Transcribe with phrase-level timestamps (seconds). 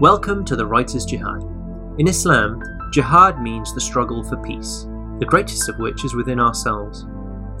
[0.00, 1.42] Welcome to the Writer's Jihad.
[1.98, 4.86] In Islam, jihad means the struggle for peace,
[5.18, 7.04] the greatest of which is within ourselves.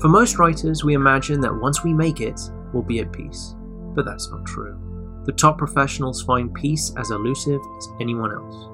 [0.00, 2.40] For most writers, we imagine that once we make it,
[2.72, 3.56] we'll be at peace.
[3.92, 4.78] But that's not true.
[5.24, 8.68] The top professionals find peace as elusive as anyone else.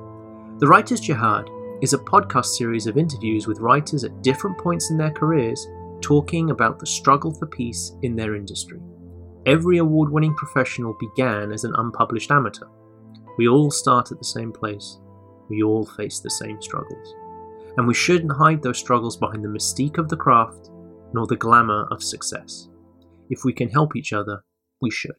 [0.61, 1.49] The Writer's Jihad
[1.81, 5.67] is a podcast series of interviews with writers at different points in their careers
[6.03, 8.81] talking about the struggle for peace in their industry.
[9.47, 12.67] Every award winning professional began as an unpublished amateur.
[13.37, 14.99] We all start at the same place.
[15.49, 17.15] We all face the same struggles.
[17.77, 20.71] And we shouldn't hide those struggles behind the mystique of the craft
[21.13, 22.69] nor the glamour of success.
[23.31, 24.45] If we can help each other,
[24.81, 25.17] we should.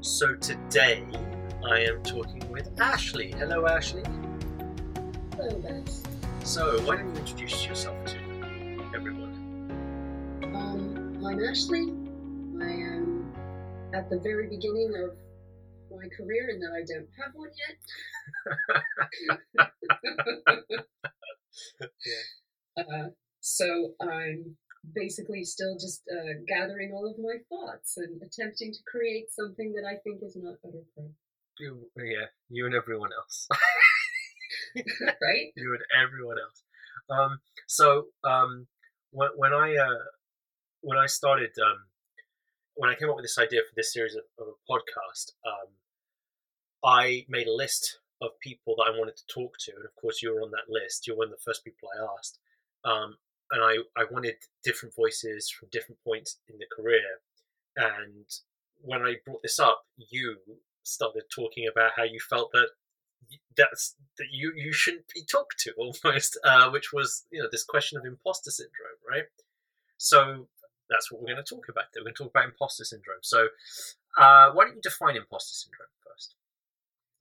[0.00, 1.04] So today
[1.64, 3.34] I am talking with Ashlea.
[3.34, 4.06] Hello, Ashlea.
[5.36, 6.02] Hello, guys.
[6.44, 8.16] So, why don't you introduce yourself to
[8.94, 9.34] everyone?
[10.44, 12.05] Um, I'm Ashlea.
[12.62, 13.34] I am
[13.94, 15.16] at the very beginning of
[15.90, 17.76] my career and that I don't have one yet.
[22.78, 23.08] uh,
[23.40, 24.56] so I'm
[24.94, 29.84] basically still just uh, gathering all of my thoughts and attempting to create something that
[29.88, 31.10] I think is not utter crap.
[31.58, 33.48] You, yeah, you and everyone else.
[34.76, 35.52] right?
[35.56, 36.62] You and everyone else.
[37.08, 38.66] Um, so um,
[39.10, 40.04] when, when I uh,
[40.82, 41.78] when I started um,
[42.76, 45.68] when I came up with this idea for this series of, of a podcast, um,
[46.84, 50.22] I made a list of people that I wanted to talk to, and of course,
[50.22, 51.06] you were on that list.
[51.06, 52.38] You're one of the first people I asked,
[52.84, 53.16] um,
[53.50, 57.20] and I I wanted different voices from different points in the career.
[57.76, 58.26] And
[58.80, 60.38] when I brought this up, you
[60.82, 62.68] started talking about how you felt that
[63.56, 67.64] that's that you you shouldn't be talked to almost, uh, which was you know this
[67.64, 69.24] question of imposter syndrome, right?
[69.98, 70.48] So
[70.90, 71.84] that's what we're going to talk about.
[71.94, 73.22] We're going to talk about imposter syndrome.
[73.22, 73.48] So,
[74.18, 76.34] uh, why don't you define imposter syndrome first?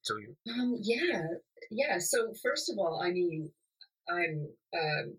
[0.02, 0.36] So you.
[0.54, 1.40] Um, yeah,
[1.72, 1.98] yeah.
[2.00, 3.50] So first of all, I mean,
[4.10, 5.14] I'm um,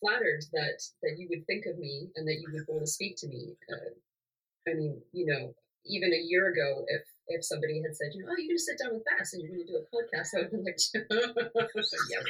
[0.00, 3.16] flattered that that you would think of me and that you would want to speak
[3.18, 3.56] to me.
[3.70, 5.54] Uh, I mean, you know,
[5.86, 8.62] even a year ago, if if somebody had said, you know, oh, you're going to
[8.62, 10.64] sit down with Bass and you're going to do a podcast, I would have been
[10.64, 10.78] like,
[12.10, 12.20] yeah.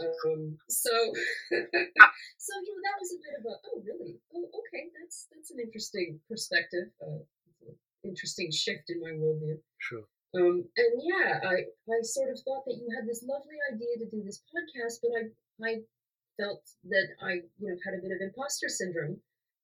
[0.00, 0.90] Um, so,
[1.50, 4.20] so you know, that was a bit of a, oh, really?
[4.34, 7.24] Oh, okay, that's that's an interesting perspective, uh,
[8.04, 9.58] interesting shift in my worldview.
[9.78, 10.04] Sure.
[10.34, 14.10] Um, and yeah, I I sort of thought that you had this lovely idea to
[14.10, 15.22] do this podcast, but I
[15.64, 15.72] I
[16.36, 19.16] felt that I you know had a bit of imposter syndrome.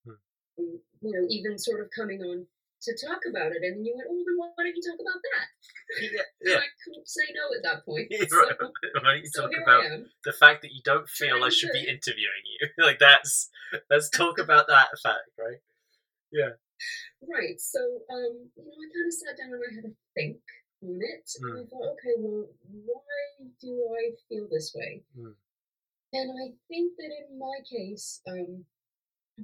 [0.04, 0.16] Hmm.
[0.58, 2.46] Um, you know, even sort of coming on
[2.82, 5.20] to talk about it, and then you went, "Oh, then why don't you talk about
[5.22, 5.46] that?"
[6.02, 6.60] Yeah, yeah.
[6.62, 8.08] I couldn't say no at that point.
[8.10, 8.58] Yeah, so, right.
[8.58, 9.84] Why don't you so talk about
[10.24, 12.68] the fact that you don't feel I should be interviewing you?
[12.84, 13.50] like that's
[13.90, 15.62] let's talk about that fact, right?
[16.30, 16.58] Yeah.
[17.22, 17.60] Right.
[17.60, 17.78] So,
[18.10, 20.42] um, you know, I kind of sat down and I had a think
[20.82, 25.02] on it, and I thought, okay, well, why do I feel this way?
[25.16, 25.34] Mm.
[26.12, 28.64] And I think that in my case, um,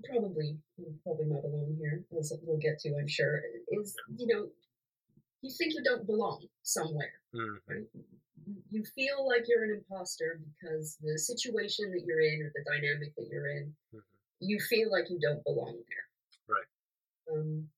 [0.04, 0.58] probably
[1.02, 3.40] probably not alone here, as we'll get to, I'm sure.
[3.72, 4.48] Is you know,
[5.42, 7.12] you think you don't belong somewhere.
[7.34, 7.56] Mm.
[7.68, 7.86] right?
[8.70, 13.14] You feel like you're an imposter because the situation that you're in or the dynamic
[13.16, 14.02] that you're in, Mhm.
[14.40, 16.06] you feel like you don't belong there.
[16.56, 16.66] Right.
[17.30, 17.68] Um,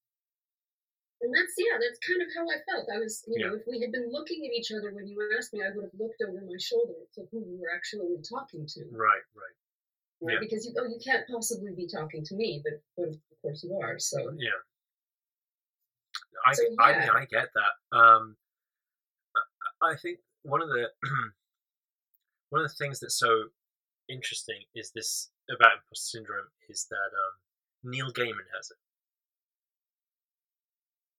[1.22, 2.88] and that's yeah, that's kind of how I felt.
[2.88, 3.60] I was, you know, Yeah.
[3.60, 5.94] if we had been looking at each other when you asked me, I would have
[5.98, 9.56] looked over my shoulder to who we were actually talking to, Right, right.
[10.20, 10.34] Right?
[10.34, 10.38] Yeah.
[10.40, 13.78] Because you, oh, you can't possibly be talking to me, but but of course you
[13.82, 13.98] are.
[13.98, 14.50] So Yeah.
[16.46, 17.12] I, So, I, yeah.
[17.12, 17.96] I get that.
[17.96, 18.36] Um,
[19.82, 20.88] I I think one of the
[22.50, 23.44] one of the things that's so
[24.08, 28.78] interesting is this about imposter syndrome is that um, Neil Gaiman has it.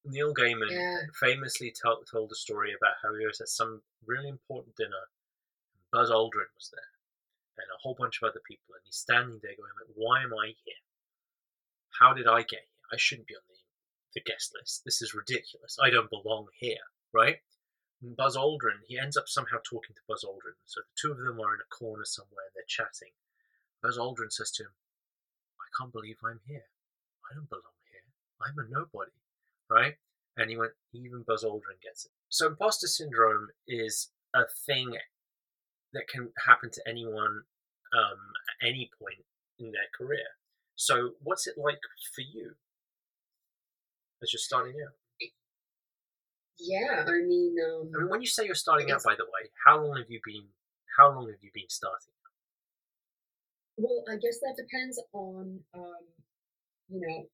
[0.03, 4.29] Neil Gaiman yeah, famously told told a story about how he was at some really
[4.29, 5.09] important dinner.
[5.91, 6.90] Buzz Aldrin was there,
[7.61, 10.33] and a whole bunch of other people, and he's standing there going, like, "Why am
[10.33, 10.81] I here?
[11.99, 12.89] How did I get here?
[12.91, 13.57] I shouldn't be on the
[14.13, 14.83] the guest list.
[14.83, 15.77] This is ridiculous.
[15.81, 17.39] I don't belong here, right?"
[18.01, 20.57] And Buzz Aldrin, he ends up somehow talking to Buzz Aldrin.
[20.65, 23.13] So the two of them are in a corner somewhere and they're chatting.
[23.81, 24.73] Buzz Aldrin says to him,
[25.59, 26.65] I can't believe I'm here.
[27.29, 28.01] I don't belong here.
[28.41, 29.11] I'm a nobody,
[29.69, 29.95] right?
[30.35, 32.11] And he went, even Buzz Aldrin gets it.
[32.29, 34.97] So imposter syndrome is a thing
[35.93, 37.43] that can happen to anyone
[37.93, 38.19] um,
[38.61, 39.23] at any point
[39.59, 40.25] in their career.
[40.75, 41.79] So what's it like
[42.15, 42.51] for you
[44.23, 44.93] as you're starting out?
[46.59, 47.05] yeah.
[47.07, 49.83] I mean, um, I mean, when you say you're starting out, by the way, how
[49.83, 50.43] long have you been?
[50.97, 52.13] How long have you been starting?
[53.77, 56.03] Well, I guess that depends on, um,
[56.89, 57.25] you know,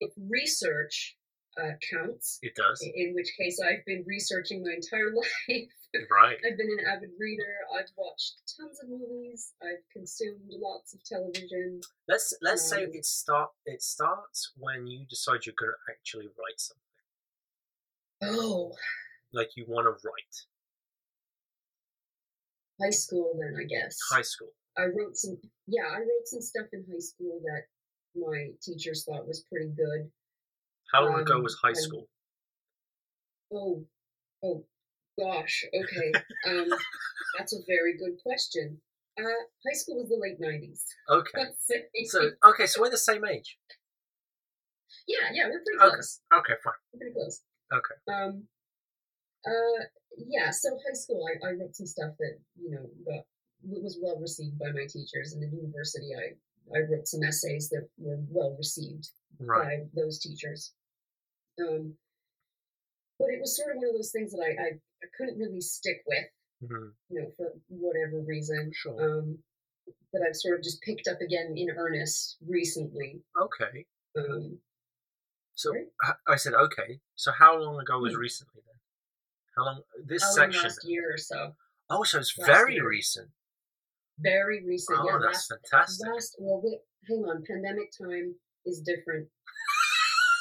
[0.00, 1.16] if research
[1.60, 2.80] uh, counts, It does.
[2.94, 5.68] in which case I've been researching my entire life.
[6.10, 6.38] Right.
[6.46, 7.54] I've been an avid reader.
[7.78, 9.52] I've watched tons of movies.
[9.62, 11.80] I've consumed lots of television.
[12.08, 16.26] Let's let's say Um, it start it starts when you decide you're going to actually
[16.28, 16.80] write something.
[18.22, 18.72] Oh,
[19.34, 20.46] Like you want to write.
[22.80, 23.98] high school then, I guess.
[24.10, 24.48] High school.
[24.78, 25.36] I wrote some,
[25.66, 27.64] yeah, I wrote some stuff in high school that
[28.18, 30.10] my teachers thought was pretty good.
[30.92, 32.08] How long ago Um, was high school?
[33.52, 33.84] Oh,
[34.42, 34.64] oh,
[35.18, 35.64] gosh.
[35.74, 36.12] Okay.
[36.48, 36.68] Um,
[37.38, 38.80] that's a very good question.
[39.18, 40.84] Uh, high school was the late nineties.
[41.08, 41.44] Okay.
[42.06, 43.58] So okay, so we're the same age.
[45.06, 45.94] yeah, yeah, we're pretty Okay.
[45.94, 46.20] close.
[46.34, 46.74] Okay, fine.
[46.92, 47.40] We're pretty close.
[47.72, 48.12] Okay.
[48.12, 48.44] Um.
[49.46, 49.84] Uh.
[50.18, 50.50] Yeah.
[50.50, 53.24] So high school, I, I wrote some stuff that you know got
[53.64, 56.34] was well received by my teachers, and in university, I
[56.76, 59.80] I wrote some essays that were well received Right.
[59.94, 60.72] by those teachers.
[61.60, 61.94] Um,
[63.18, 64.68] but it was sort of one of those things that I, I,
[65.02, 66.24] I couldn't really stick with,
[66.70, 68.70] hmm you know, for whatever reason.
[68.74, 68.98] Sure.
[69.18, 69.38] Um,
[70.12, 73.22] that I've sort of just picked up again in earnest recently.
[73.40, 73.86] okay.
[74.16, 74.58] Um,
[75.54, 75.86] So Right.
[76.28, 77.00] I said okay.
[77.14, 78.20] So how long ago was Hmm.
[78.20, 78.78] recently then?
[79.56, 79.82] How long?
[80.04, 80.62] This out in section.
[80.62, 81.54] last year or so,
[81.90, 82.88] Oh, so it's last very year.
[82.88, 83.30] recent.
[84.18, 84.98] very recent.
[85.00, 86.06] Oh, yeah, that's last, fantastic.
[86.08, 86.36] last.
[86.38, 87.42] Well, wait, hang on.
[87.44, 89.28] Pandemic time is different.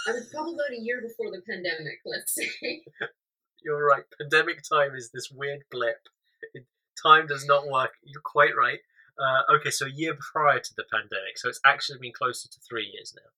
[0.07, 1.99] I was probably about a year before the pandemic.
[2.05, 2.49] Let's say.
[3.63, 4.03] You're right.
[4.19, 6.07] Pandemic time is this weird blip.
[6.53, 6.65] It,
[7.01, 7.91] time does not work.
[8.03, 8.79] You're quite right.
[9.19, 12.57] Uh, okay, so a year prior to the pandemic, so it's actually been closer to
[12.67, 13.29] three years now.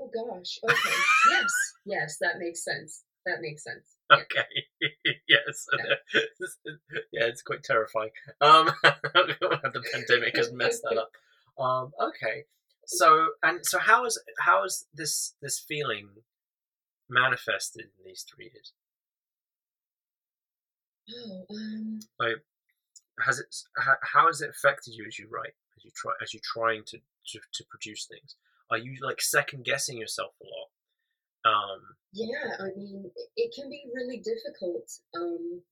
[0.00, 0.58] Oh gosh.
[0.64, 0.96] Okay.
[1.30, 1.52] yes.
[1.84, 3.04] Yes, that makes sense.
[3.24, 3.96] That makes sense.
[4.10, 4.16] Yeah.
[4.18, 4.80] Okay.
[5.28, 5.66] yes.
[7.12, 8.10] yeah, it's quite terrifying.
[8.40, 11.10] Um, the pandemic has messed that up.
[11.58, 12.44] Um, okay.
[12.86, 16.08] So and so, how is how is this this feeling
[17.08, 18.72] manifested in these three years?
[21.10, 22.00] Oh, um,
[23.24, 26.32] Has it how, how has it affected you as you write as you try as
[26.34, 28.36] you're trying to, to to produce things?
[28.70, 30.70] Are you like second guessing yourself a lot?
[31.52, 31.80] Um,
[32.12, 34.90] yeah, I mean, it- it can be really difficult.
[35.14, 35.62] Um,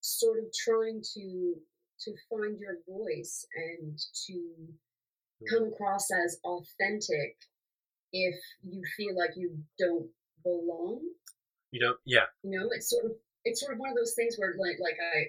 [0.00, 1.54] sort of trying to
[2.00, 4.74] to find your voice and to
[5.50, 7.36] come across as authentic
[8.12, 10.08] if you feel like you don't
[10.42, 11.00] belong.
[11.72, 11.98] you don't.
[12.04, 12.26] Yeah.
[12.42, 13.12] You know, it's sort of
[13.44, 15.26] it's sort of one of those things where like like I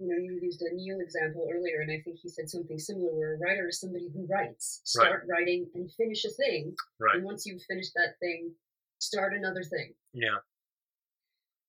[0.00, 3.14] you know, you used a Neil example earlier, and I think he said something similar
[3.14, 5.06] where a writer is somebody who writes, Right.
[5.06, 6.74] start writing and finish a thing.
[6.98, 7.14] Right.
[7.16, 8.50] And once you've finished that thing,
[8.98, 9.94] start another thing.
[10.12, 10.38] Yeah.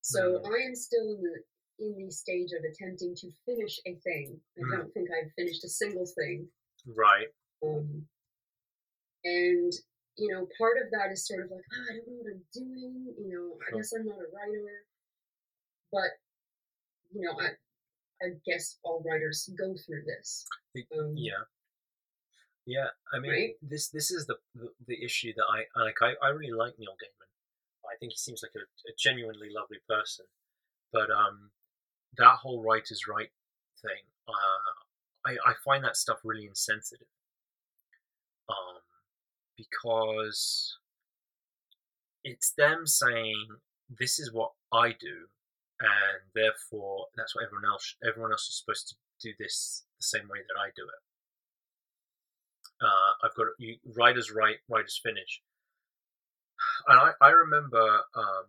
[0.02, 0.46] So Mm.
[0.54, 1.44] I am still in the
[1.78, 4.40] in the stage of attempting to finish a thing.
[4.58, 4.78] I Mm.
[4.78, 6.50] don't think I've finished a single thing.
[6.88, 7.28] Right.
[7.64, 8.08] Um,
[9.24, 9.74] and
[10.18, 12.44] you know, part of that is sort of like, oh, I don't know what I'm
[12.54, 13.14] doing.
[13.20, 14.86] You know, I guess I'm not a writer.
[15.92, 16.12] But
[17.14, 17.56] you know, I
[18.24, 20.46] I guess all writers go through this.
[20.98, 21.44] Um, Yeah.
[22.68, 23.54] Yeah, I mean, Right?
[23.62, 26.02] this this is the, the the issue that I I like.
[26.02, 27.30] I, I really like Neil Gaiman.
[27.86, 30.26] I think he seems like a, a genuinely lovely person,
[30.92, 31.52] but um,
[32.18, 33.30] that whole writer's right
[33.84, 34.74] thing, uh,
[35.30, 37.06] I I find that stuff really insensitive.
[38.50, 38.82] Um,
[39.58, 40.78] because
[42.24, 43.46] it's them saying
[43.90, 45.30] this is what I do,
[45.80, 50.28] and therefore that's what everyone else everyone else is supposed to do this the same
[50.28, 51.02] way that I do it.
[52.82, 55.42] Uh, I've got you, writers write, writers finish,
[56.88, 58.46] and I I remember um,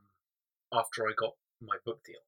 [0.73, 2.25] after I got my book deal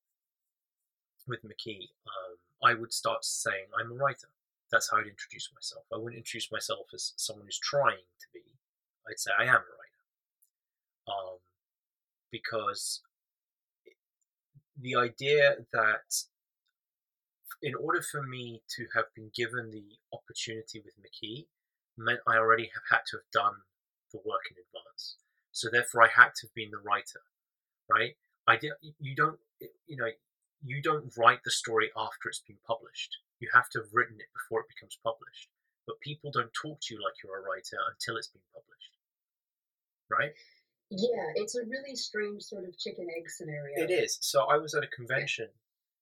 [1.27, 4.29] with McKee, um, I would start saying I'm a writer.
[4.71, 5.85] That's how I'd introduce myself.
[5.93, 8.43] I wouldn't introduce myself as someone who's trying to be.
[9.09, 10.05] I'd say I am a writer,
[11.09, 11.39] um,
[12.31, 13.01] because
[14.81, 16.25] the idea that
[17.63, 21.47] in order for me to have been given the opportunity with McKee
[21.97, 23.55] meant I already have had to have done
[24.13, 25.17] the work in advance.
[25.53, 27.23] So therefore, I had to have been the writer,
[27.91, 28.15] right?
[28.47, 28.73] I did.
[29.01, 29.39] You don't,
[29.87, 30.11] you know,
[30.63, 33.17] you don't write the story after it's been published.
[33.41, 35.49] You have to have written it before it becomes published.
[35.87, 38.93] But people don't talk to you like you're a writer until it's been published,
[40.11, 40.37] right?
[40.91, 43.77] Yeah, it's a really strange sort of chicken egg scenario.
[43.77, 44.19] It is.
[44.21, 45.49] So I was at a convention,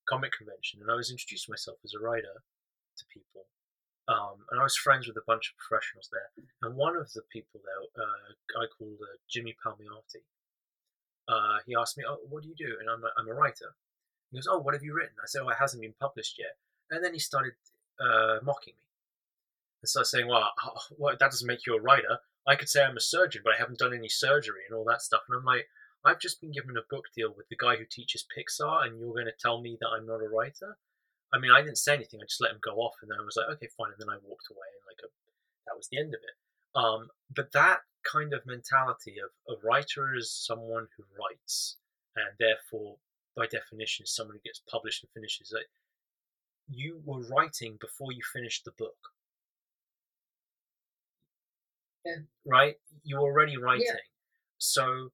[0.09, 2.43] comic convention, and I was introducing myself as a writer
[2.99, 3.47] to people.
[4.09, 6.31] Um, and I was friends with a bunch of professionals there.
[6.63, 10.23] And one of the people there, uh, a guy called uh, Jimmy Palmiotti,
[11.27, 13.75] uh, he asked me, "Oh, what do you do?" And I'm a, I'm a writer.
[14.31, 16.55] He goes, "Oh, what have you written?" I said, "Oh, it hasn't been published yet."
[16.91, 17.55] And then he started
[18.01, 18.87] uh, mocking me
[19.83, 20.53] and started saying, "Well,
[20.99, 22.19] well, that doesn't make you a writer.
[22.47, 25.03] I could say I'm a surgeon, but I haven't done any surgery and all that
[25.03, 25.23] stuff.
[25.29, 25.67] And I'm like,
[26.05, 29.13] I've just been given a book deal with the guy who teaches Pixar, and you're
[29.13, 30.79] going to tell me that I'm not a writer?
[31.35, 32.21] I mean, I didn't say anything.
[32.23, 33.91] I just let him go off, and then I was like, okay, fine.
[33.91, 35.11] And then I walked away, and like a,
[35.67, 36.37] that was the end of it.
[36.79, 41.77] Um, but that kind of mentality of a writer is someone who writes,
[42.15, 42.97] and therefore,
[43.35, 45.53] by definition, someone who gets published and finishes.
[45.53, 45.67] Like,
[46.69, 48.97] you were writing before you finished the book.
[52.05, 52.17] Yeah.
[52.45, 52.77] Right?
[53.05, 53.87] You're already writing.
[53.87, 54.01] Yeah.
[54.59, 55.11] So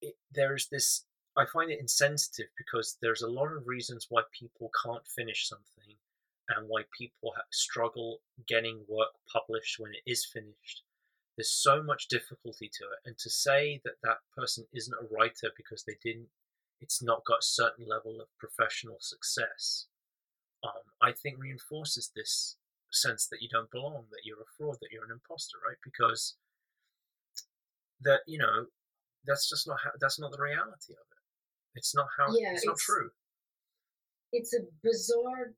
[0.00, 1.04] it, there's this,
[1.36, 5.96] I find it insensitive because there's a lot of reasons why people can't finish something
[6.48, 10.82] and why people ha- struggle getting work published when it is finished.
[11.36, 12.98] There's so much difficulty to it.
[13.06, 16.28] And to say that that person isn't a writer because they didn't,
[16.80, 19.86] it's not got a certain level of professional success
[20.64, 22.56] um, I think reinforces this
[22.90, 25.76] sense that you don't belong, that you're a fraud, that you're an imposter, right?
[25.84, 26.36] Because
[28.00, 28.66] that you know
[29.26, 31.22] that's just not how, that's not the reality of it.
[31.76, 33.10] It's not how Yeah, it's not it's- true.
[34.36, 35.54] It's a bizarre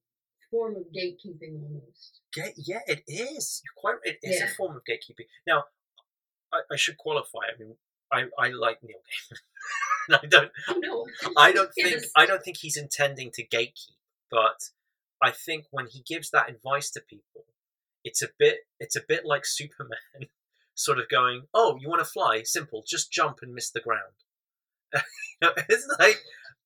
[0.51, 2.21] form of gatekeeping almost.
[2.35, 3.63] Ga- yeah, it is.
[3.65, 3.97] You're quite.
[4.05, 5.25] It is a form of gatekeeping.
[5.47, 5.65] Now,
[6.53, 7.39] I, I should qualify.
[7.55, 7.77] I mean,
[8.13, 8.99] I, I like Neil
[10.11, 10.21] Gaiman.
[10.23, 10.53] I don't.
[10.77, 11.07] No.
[11.39, 12.03] I don't think.
[12.15, 13.97] I don't think he's intending to gatekeep,
[14.31, 14.69] but
[15.23, 17.45] I think when he gives that advice to people,
[18.05, 18.59] it's a bit.
[18.79, 20.29] It's a bit like Superman,
[20.75, 22.43] sort of going, "Oh, you want to fly?
[22.45, 22.85] Simple.
[22.87, 24.15] Just jump and miss the ground."
[25.69, 26.23] it's like,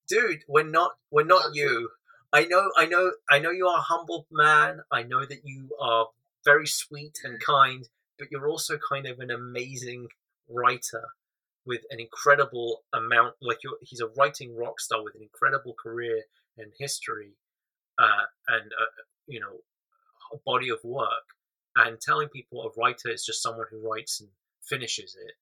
[0.08, 0.92] dude, we're not.
[1.10, 1.90] We're not you.
[2.32, 2.70] I know.
[2.76, 3.12] I know.
[3.30, 4.80] I know you are a humble man.
[4.90, 6.08] I know that you are
[6.44, 7.44] very sweet and mm.
[7.44, 7.88] kind,
[8.18, 10.08] but you're also kind of an amazing
[10.48, 11.08] writer
[11.66, 16.22] with an incredible amount like you're, he's a writing rock star with an incredible career
[16.56, 17.32] and history
[18.00, 19.60] uh, and uh, you know
[20.32, 21.36] a body of work
[21.76, 24.30] and telling people a writer is just someone who writes and
[24.62, 25.34] finishes it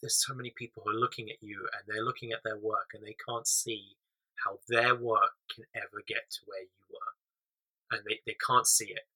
[0.00, 2.90] there's so many people who are looking at you and they're looking at their work
[2.94, 3.96] and they can't see
[4.44, 8.86] how their work can ever get to where you were and they, they can't see
[8.86, 9.06] it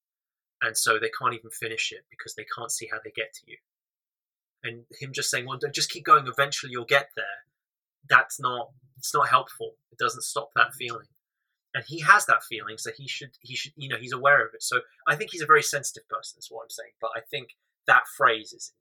[0.61, 3.43] and so they can't even finish it because they can't see how they get to
[3.47, 3.57] you
[4.64, 6.26] and him just saying, "Well, just keep going.
[6.26, 7.45] Eventually, you'll get there."
[8.09, 8.71] That's not.
[8.97, 9.73] It's not helpful.
[9.91, 11.09] It doesn't stop that feeling.
[11.75, 13.31] And he has that feeling, so he should.
[13.41, 13.73] He should.
[13.76, 14.62] You know, he's aware of it.
[14.62, 16.38] So I think he's a very sensitive person.
[16.38, 16.93] Is what I'm saying.
[17.00, 18.73] But I think that phrase is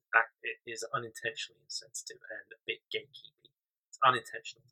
[0.68, 3.52] is unintentionally insensitive and a bit gatekeeping.
[3.90, 4.64] It's unintentional.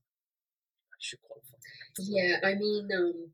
[0.91, 1.57] I should qualify.
[1.97, 3.31] Yeah, I mean, um,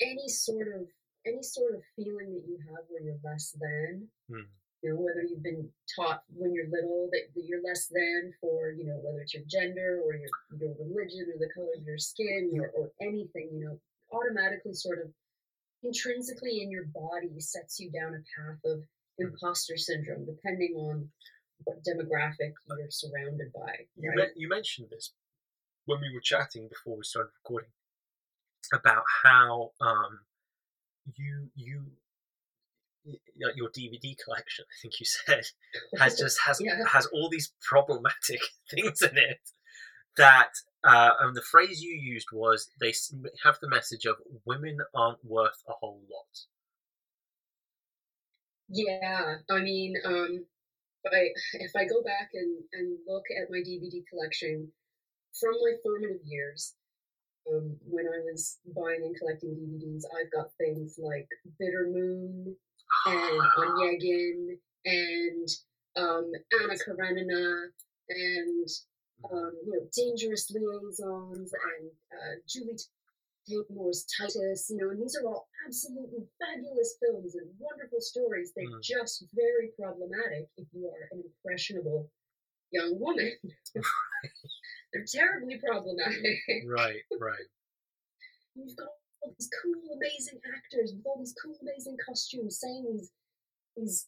[0.00, 0.86] any sort of
[1.26, 4.48] any sort of feeling that you have where you're less than, Hmm.
[4.84, 8.70] You know, whether you've been taught when you're little that, that you're less than for,
[8.70, 10.28] you know, whether it's your gender or your
[10.60, 13.80] your religion or the color of your skin or, or anything, you know,
[14.12, 15.08] automatically sort of
[15.82, 18.82] intrinsically in your body sets you down a path of
[19.18, 21.08] imposter syndrome, depending on
[21.64, 23.72] what demographic you're surrounded by.
[23.96, 24.16] You, right?
[24.18, 25.12] men- you mentioned this
[25.86, 27.70] when we were chatting before we started recording
[28.74, 30.20] about how um,
[31.16, 31.84] you you
[33.36, 35.44] your DVD collection, I think you said,
[35.98, 36.84] has just has Yeah.
[36.88, 39.40] has all these problematic things in it
[40.16, 40.50] that.
[40.86, 42.92] Uh, and the phrase you used was they
[43.42, 46.46] have the message of women aren't worth a whole lot.
[48.68, 50.44] Yeah, I mean, um,
[51.04, 54.70] if I if I go back and and look at my DVD collection
[55.38, 56.74] from my formative years,
[57.52, 62.56] um, when I was buying and collecting DVDs, I've got things like Bitter Moon
[63.06, 65.48] and Onegin and
[65.96, 67.68] um, Anna Karenina
[68.08, 68.68] and
[69.32, 72.76] um, you know Dangerous Liaisons and uh, Julie
[73.48, 74.68] Taymor's Titus.
[74.70, 78.52] You know, and these are all absolutely fabulous films and wonderful stories.
[78.54, 78.82] They're Mm.
[78.82, 82.10] just very problematic if you are an impressionable
[82.70, 83.32] young woman.
[84.92, 86.38] They're terribly problematic.
[86.66, 87.48] right, right.
[88.54, 88.88] You've got
[89.24, 93.10] all these cool, amazing actors with all these cool, amazing costumes saying these
[93.76, 94.06] these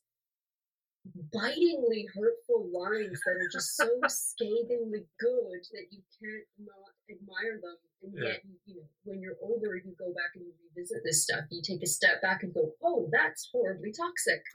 [1.32, 7.76] bitingly hurtful lines that are just so scathingly good that you can't not admire them.
[8.02, 8.28] And Yeah.
[8.28, 11.44] yet, you, you know, when you're older, you go back and you revisit this stuff.
[11.50, 14.42] You take a step back and go, "Oh, that's horribly toxic."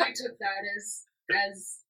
[0.00, 1.04] I took that as
[1.34, 1.80] as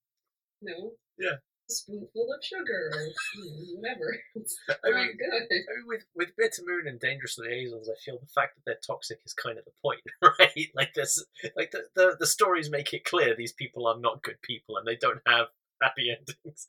[0.61, 1.37] you know, Yeah.
[1.69, 3.09] A spoonful of sugar or
[3.76, 4.19] whatever.
[4.35, 5.33] It's I mean, good.
[5.35, 8.81] I mean, with with Bitter Moon and Dangerous Liaisons, I feel the fact that they're
[8.87, 10.00] toxic is kind of the point,
[10.38, 10.69] right?
[10.75, 11.25] Like this,
[11.57, 14.87] like the, the the stories make it clear these people are not good people and
[14.87, 15.47] they don't have
[15.81, 16.66] happy endings.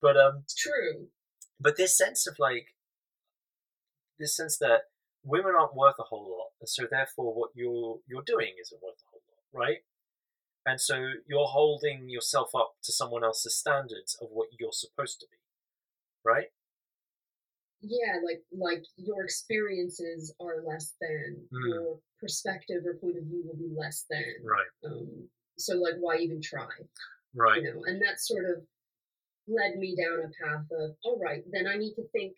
[0.00, 1.08] But um, It's true.
[1.60, 2.68] but this sense of like
[4.18, 4.82] this sense that
[5.24, 9.00] women aren't worth a whole lot, and so therefore what you're you're doing isn't worth
[9.00, 9.78] a whole lot, right?
[10.66, 10.94] And so
[11.26, 15.36] you're holding yourself up to someone else's standards of what you're supposed to be,
[16.24, 16.46] right?
[17.80, 21.68] Yeah, like like your experiences are less than Mm.
[21.68, 24.24] your perspective or point of view will be less than.
[24.42, 25.28] Right, Um,
[25.58, 26.66] so like, why even try?
[27.34, 28.66] right, You know, and that sort of
[29.46, 32.34] led me down a path of, all right, then I need to think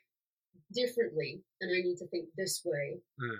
[0.72, 3.00] differently, and I need to think this way.
[3.20, 3.38] Mm.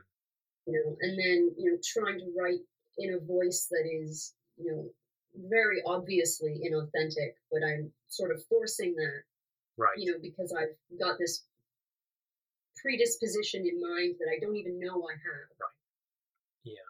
[0.66, 2.60] You know, and then you know, trying to write
[2.98, 4.88] in a voice that is, you know,
[5.48, 9.22] very obviously inauthentic, but I'm sort of forcing that
[9.76, 9.96] right.
[9.98, 11.44] you know, because I've got this
[12.80, 15.48] predisposition in mind that I don't even know I have.
[15.60, 15.76] Right.
[16.64, 16.88] Yeah.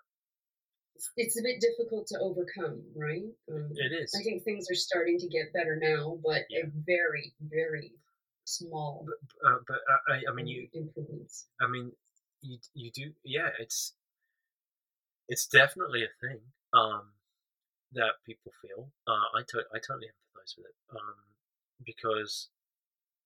[0.94, 3.25] It's, it's a bit difficult to overcome, right?
[3.52, 4.14] Um, It is.
[4.18, 6.64] I think things are starting to get better now, but Yeah.
[6.64, 7.92] a very, very
[8.44, 9.06] small
[9.44, 11.46] Uh, but uh, I, I mean, you, improvements.
[11.61, 11.92] I mean,
[12.40, 13.50] you, you do, yeah.
[13.58, 13.92] It's,
[15.28, 16.38] it's definitely a thing
[16.73, 17.11] um,
[17.97, 18.88] that people feel.
[19.07, 21.17] Uh, I, to- I totally empathize with it um,
[21.85, 22.49] because,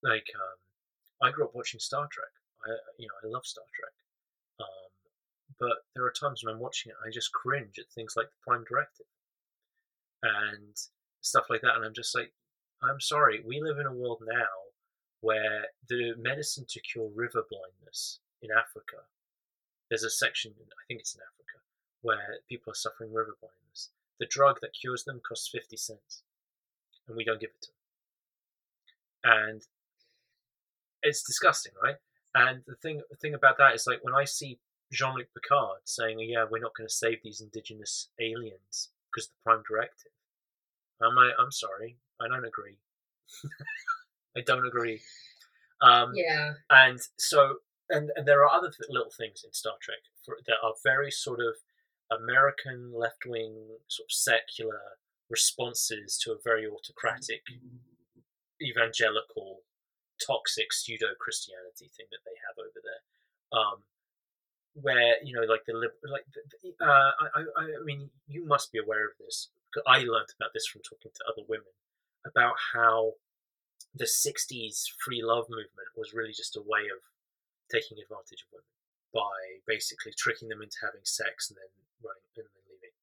[0.02, 0.58] like, um,
[1.22, 2.32] I grew up watching Star Trek.
[2.66, 3.92] I, you know, I love Star Trek.
[4.60, 4.90] Um,
[5.58, 8.42] but there are times when I'm watching it, I just cringe at things like the
[8.46, 9.06] Prime Directive
[10.22, 10.76] and
[11.20, 12.32] stuff like that, and I'm just like,
[12.82, 14.72] I'm sorry, we live in a world now
[15.20, 19.04] where the medicine to cure river blindness in Africa,
[19.88, 21.58] there's a section, I think it's in Africa,
[22.02, 23.90] where people are suffering river blindness.
[24.20, 26.22] The drug that cures them costs 50 cents,
[27.08, 29.42] and we don't give it to them.
[29.42, 29.62] And
[31.02, 31.96] it's disgusting, right?
[32.34, 34.60] And the thing, the thing about that is like when I see
[34.92, 39.32] Jean Luc Picard saying, "Yeah, we're not going to save these indigenous aliens because of
[39.32, 40.12] the Prime Directive,"
[41.02, 42.78] I'm like, "I'm sorry, I don't agree.
[44.36, 45.00] I don't agree."
[45.82, 47.56] Um, Yeah, and so
[47.88, 51.10] and, and there are other th- little things in Star Trek for, that are very
[51.10, 51.56] sort of
[52.10, 54.98] American left wing sort of secular
[55.30, 57.42] responses to a very autocratic
[58.60, 59.62] evangelical
[60.20, 63.02] toxic pseudo Christianity thing that they have over there.
[63.50, 63.82] Um,
[64.74, 68.78] where you know, like the like, the- uh, I, I, I mean, you must be
[68.78, 69.48] aware of this.
[69.86, 71.74] I learned about this from talking to other women
[72.26, 73.14] about how
[73.94, 77.02] the '60s free love movement was really just a way of
[77.70, 78.70] taking advantage of women
[79.12, 81.70] by basically tricking them into having sex and then
[82.02, 82.94] running and then leaving.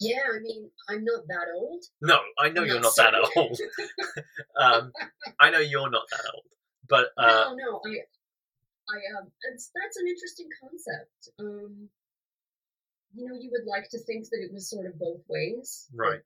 [0.00, 0.28] yeah.
[0.34, 1.84] I mean, I'm not that old.
[2.00, 3.58] No, I know I'm you're not that old.
[4.60, 4.92] um,
[5.40, 6.44] I know you're not that old,
[6.88, 7.80] but uh, no, no.
[7.86, 8.04] I,
[8.90, 11.28] I um, it's, that's an interesting concept.
[11.38, 11.88] Um,
[13.14, 15.88] you know, you would like to think that it was sort of both ways.
[15.94, 16.20] right,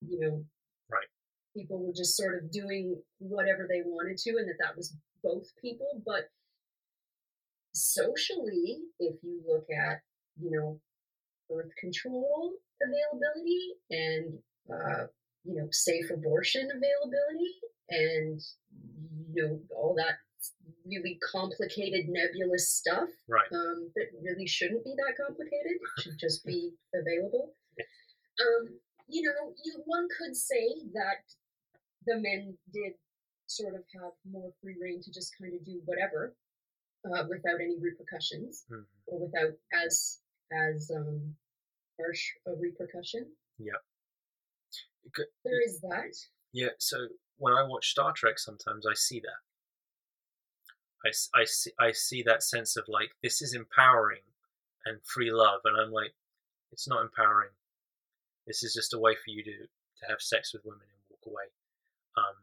[0.00, 0.44] you know,
[0.92, 1.08] Right.
[1.56, 5.48] People were just sort of doing whatever they wanted to, and that that was both
[5.60, 6.02] people.
[6.04, 6.28] But
[7.72, 10.00] socially, if you look at,
[10.40, 10.80] you know,
[11.48, 14.38] birth control availability and,
[14.72, 15.06] uh,
[15.44, 17.54] you know, safe abortion availability
[17.90, 18.40] and,
[19.34, 20.16] you know, all that
[20.84, 25.78] really complicated, nebulous stuff right, um, that really shouldn't be that complicated.
[25.96, 27.54] It should just be available.
[28.40, 28.68] Um,
[29.08, 31.22] you know, you one could say that
[32.06, 32.92] the men did
[33.46, 36.34] sort of have more free reign to just kind of do whatever
[37.04, 38.86] uh, without any repercussions Mhm.
[39.06, 40.20] or without as
[40.52, 41.36] as um,
[41.98, 43.36] harsh a repercussion.
[45.12, 46.14] Good- There is that.
[46.52, 46.70] yeah.
[46.78, 49.40] So when I watch Star Trek, sometimes I see that.
[51.04, 54.22] I, I, see I see that sense of like this is empowering
[54.86, 56.14] and free love, and I'm like,
[56.70, 57.50] it's not empowering.
[58.46, 61.26] This is just a way for you to to have sex with women and walk
[61.26, 61.50] away.
[62.16, 62.36] Um,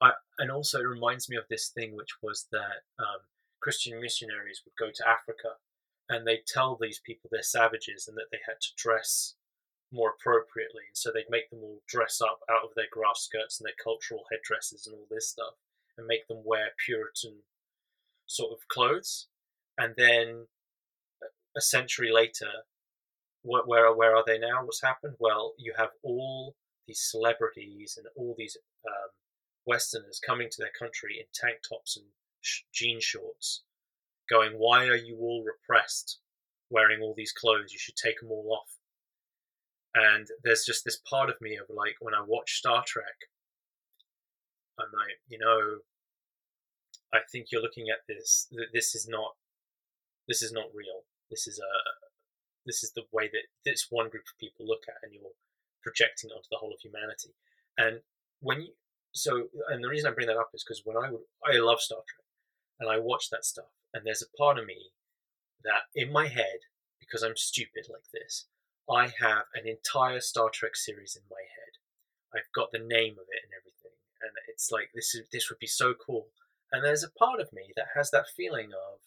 [0.00, 3.20] I and also it reminds me of this thing, which was that um,
[3.60, 5.56] Christian missionaries would go to Africa,
[6.08, 9.34] and they'd tell these people they're savages and that they had to dress
[9.92, 13.60] more appropriately, and so they'd make them all dress up out of their grass skirts
[13.60, 15.54] and their cultural headdresses and all this stuff,
[15.96, 17.42] and make them wear Puritan
[18.26, 19.28] sort of clothes,
[19.78, 20.46] and then
[21.56, 22.50] a century later,
[23.42, 24.64] where where, where are they now?
[24.64, 25.14] What's happened?
[25.18, 26.54] Well, you have all
[26.86, 29.10] these celebrities and all these um,
[29.64, 32.06] Westerners coming to their country in tank tops and
[32.72, 33.64] jean shorts,
[34.28, 36.20] going, "Why are you all repressed,
[36.70, 37.72] wearing all these clothes?
[37.72, 38.78] You should take them all off."
[39.94, 43.30] And there's just this part of me of like when I watch Star Trek,
[44.78, 45.80] I'm like, you know,
[47.12, 48.46] I think you're looking at this.
[48.50, 49.36] th- This is not.
[50.28, 51.04] This is not real.
[51.30, 51.72] This is a.
[52.66, 55.32] This is the way that this one group of people look at, and you're
[55.82, 57.32] projecting onto the whole of humanity.
[57.78, 58.00] And
[58.40, 58.72] when you
[59.12, 61.80] so, and the reason I bring that up is because when I would, I love
[61.80, 62.25] Star Trek,
[62.78, 64.92] and I watch that stuff, and there's a part of me
[65.64, 66.60] that in my head,
[67.00, 68.46] because I'm stupid like this,
[68.90, 71.72] I have an entire Star Trek series in my head.
[72.34, 75.58] I've got the name of it and everything, and it's like this is this would
[75.58, 76.28] be so cool.
[76.72, 78.98] And there's a part of me that has that feeling of,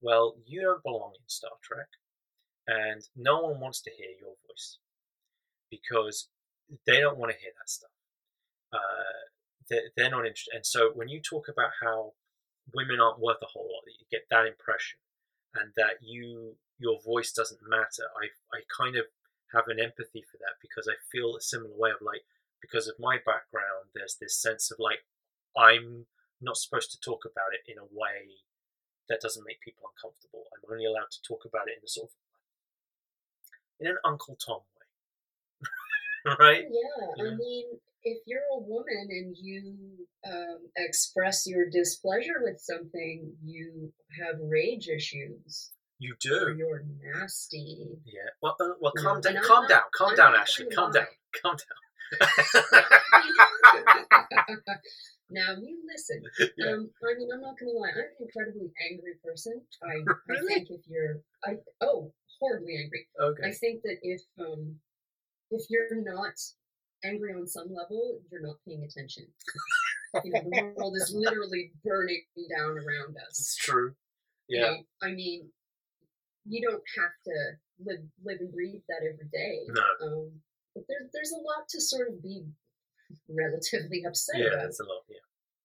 [0.00, 1.86] well, you don't belong in Star Trek,
[2.66, 4.78] and no one wants to hear your voice
[5.70, 6.28] because
[6.86, 7.90] they don't want to hear that stuff.
[8.72, 9.30] Uh,
[9.68, 10.54] they're, they're not interested.
[10.54, 12.12] And so when you talk about how
[12.72, 14.98] women aren't worth a whole lot, That you get that impression,
[15.54, 18.08] and that you your voice doesn't matter.
[18.16, 19.06] I I kind of
[19.52, 22.24] have an empathy for that because I feel a similar way of like
[22.60, 25.04] because of my background, there's this sense of like
[25.56, 26.06] I'm
[26.40, 28.42] not supposed to talk about it in a way
[29.08, 30.44] that doesn't make people uncomfortable.
[30.52, 32.14] I'm only allowed to talk about it in a sort of
[33.80, 36.64] in an Uncle Tom way, right?
[36.70, 37.32] Yeah, Yeah.
[37.32, 37.64] I mean,
[38.04, 44.88] if you're a woman and you um, express your displeasure with something, you have rage
[44.88, 46.54] issues, You do.
[46.56, 47.86] you're nasty.
[48.04, 48.30] Yeah.
[48.42, 49.36] Well, uh, well, calm down.
[49.38, 49.82] I'm Calm not- down.
[49.96, 50.74] Calm I'm down, Ashlea.
[50.74, 51.06] Calm down.
[51.42, 51.78] Calm down.
[55.30, 56.22] now you listen.
[56.58, 56.72] Yeah.
[56.72, 57.88] Um, I mean, I'm not gonna lie.
[57.94, 59.60] I'm an incredibly angry person.
[59.82, 63.06] I, I think if you're, I oh, horribly angry.
[63.20, 63.48] Okay.
[63.48, 64.76] I think that if um,
[65.50, 66.34] if you're not
[67.04, 69.24] angry on some level, you're not paying attention.
[70.24, 72.22] You know, the world is literally burning
[72.56, 73.38] down around us.
[73.38, 73.94] It's true.
[74.48, 74.70] You Yeah.
[74.70, 75.50] know, I mean,
[76.46, 79.60] you don't have to live live and breathe that every day.
[79.68, 80.06] No.
[80.06, 80.42] Um,
[80.74, 82.44] but there's there's a lot to sort of be
[83.28, 84.60] relatively upset Yeah, about.
[84.60, 85.02] Yeah, it's a lot.
[85.08, 85.16] Yeah.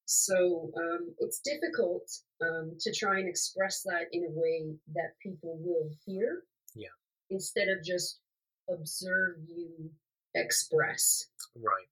[0.05, 2.09] So um, it's difficult
[2.41, 6.43] um, to try and express that in a way that people will hear.
[6.73, 6.87] Yeah.
[7.29, 8.19] Instead of just
[8.69, 9.91] observe you
[10.35, 11.25] express.
[11.55, 11.87] Right.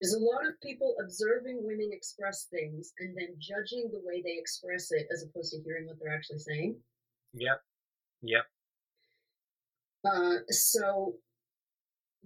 [0.00, 4.36] There's a lot of people observing women express things and then judging the way they
[4.38, 6.76] express it as opposed to hearing what they're actually saying.
[7.34, 7.60] Yep.
[8.22, 8.44] Yep.
[10.04, 11.14] Uh, so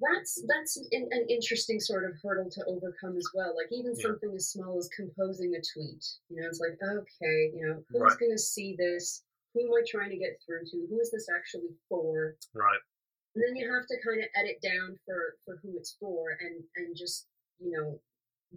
[0.01, 3.55] that's that's an, an interesting sort of hurdle to overcome as well.
[3.57, 4.03] Like even Yeah.
[4.03, 6.05] something as small as composing a tweet.
[6.29, 8.19] You know, it's like okay, you know, who's Right.
[8.19, 9.25] going to see this?
[9.55, 10.87] Who am I trying to get through to?
[10.89, 12.37] Who is this actually for?
[12.55, 12.81] Right.
[13.35, 16.63] And then you have to kind of edit down for for who it's for, and
[16.77, 17.27] and just
[17.59, 18.01] you know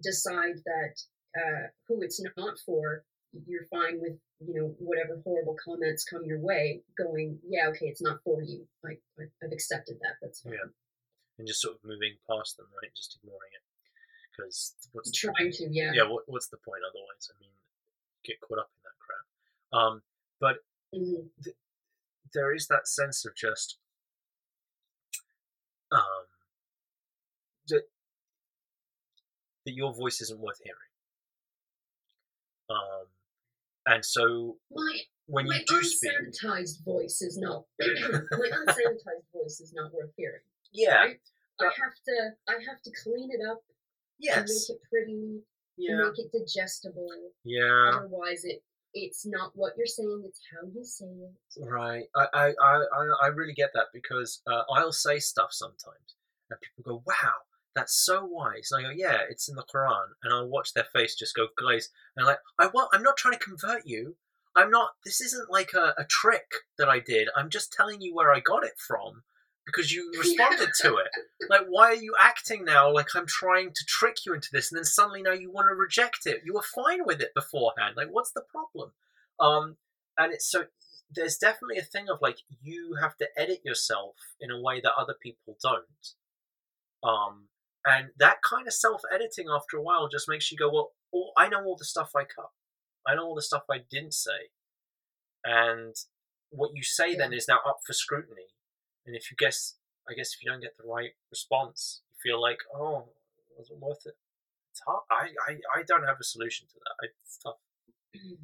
[0.04, 0.96] decide that
[1.38, 3.04] uh, who it's not for.
[3.48, 6.82] You're fine with you know whatever horrible comments come your way.
[6.98, 8.68] Going, yeah, okay, it's not for you.
[8.86, 10.16] I, I I've accepted that.
[10.22, 10.54] That's fine.
[10.54, 10.70] Yeah.
[11.38, 12.92] And just sort of moving past them, right?
[12.96, 13.64] Just ignoring it.
[14.36, 15.92] Because what's Trying to, yeah.
[15.94, 17.28] yeah, what, what's the point otherwise?
[17.28, 17.52] I mean,
[18.24, 19.26] get caught up in that crap.
[19.82, 20.02] Um,
[20.40, 20.58] but
[20.94, 21.30] Mhm.
[22.34, 23.78] there is that sense of just
[25.92, 26.26] um
[27.68, 27.84] that
[29.66, 30.78] that your voice isn't worth hearing.
[32.70, 33.06] Um,
[33.86, 39.60] and so My when you my do speak, unsanitized voice is not my unsanitized voice
[39.60, 40.42] is not worth hearing.
[40.74, 41.20] yeah, right?
[41.60, 45.42] I have to I have to clean it up and yes, make it pretty and
[45.78, 47.08] yeah, make it digestible.
[47.44, 47.92] yeah.
[47.96, 48.64] Otherwise, it
[48.96, 51.70] it's not what you're saying; it's how you say it.
[51.70, 52.06] Right.
[52.16, 52.84] I, I, I,
[53.24, 56.16] I- really get that because uh, I'll say stuff sometimes
[56.50, 57.34] and people go, wow,
[57.76, 58.70] that's so wise.
[58.72, 60.08] And I go, yeah, it's in the Quran.
[60.24, 61.90] And I'll watch their face just go glaze.
[62.16, 64.16] And I'm like, I, want, I'm not trying to convert you.
[64.56, 66.46] I'm not, this isn't like a, a trick
[66.78, 67.28] that I did.
[67.36, 69.24] I'm just telling you where I got it from
[69.66, 71.08] because you responded to it.
[71.50, 74.78] Like, why are you acting now like I'm trying to trick you into this and
[74.78, 76.42] then suddenly now you want to reject it?
[76.46, 77.96] You were fine with it beforehand.
[77.98, 78.92] Like, what's the problem?
[79.40, 79.78] Um,
[80.18, 80.66] and it's so
[81.14, 84.94] there's definitely a thing of like you have to edit yourself in a way that
[84.98, 85.84] other people don't.
[87.04, 87.48] Um,
[87.86, 91.34] and that kind of self editing after a while just makes you go, well, all,
[91.38, 92.50] I know all the stuff I cut.
[93.08, 94.50] I know all the stuff I didn't say.
[95.44, 95.96] And
[96.50, 98.48] what you say then is now up for scrutiny.
[99.06, 99.76] And if you guess,
[100.10, 103.80] I guess if you don't get the right response, you feel like, oh, it wasn't
[103.80, 104.16] worth it.
[104.72, 105.04] It's hard.
[105.12, 107.10] I, I, I don't have a solution to that.
[107.24, 107.60] It's tough.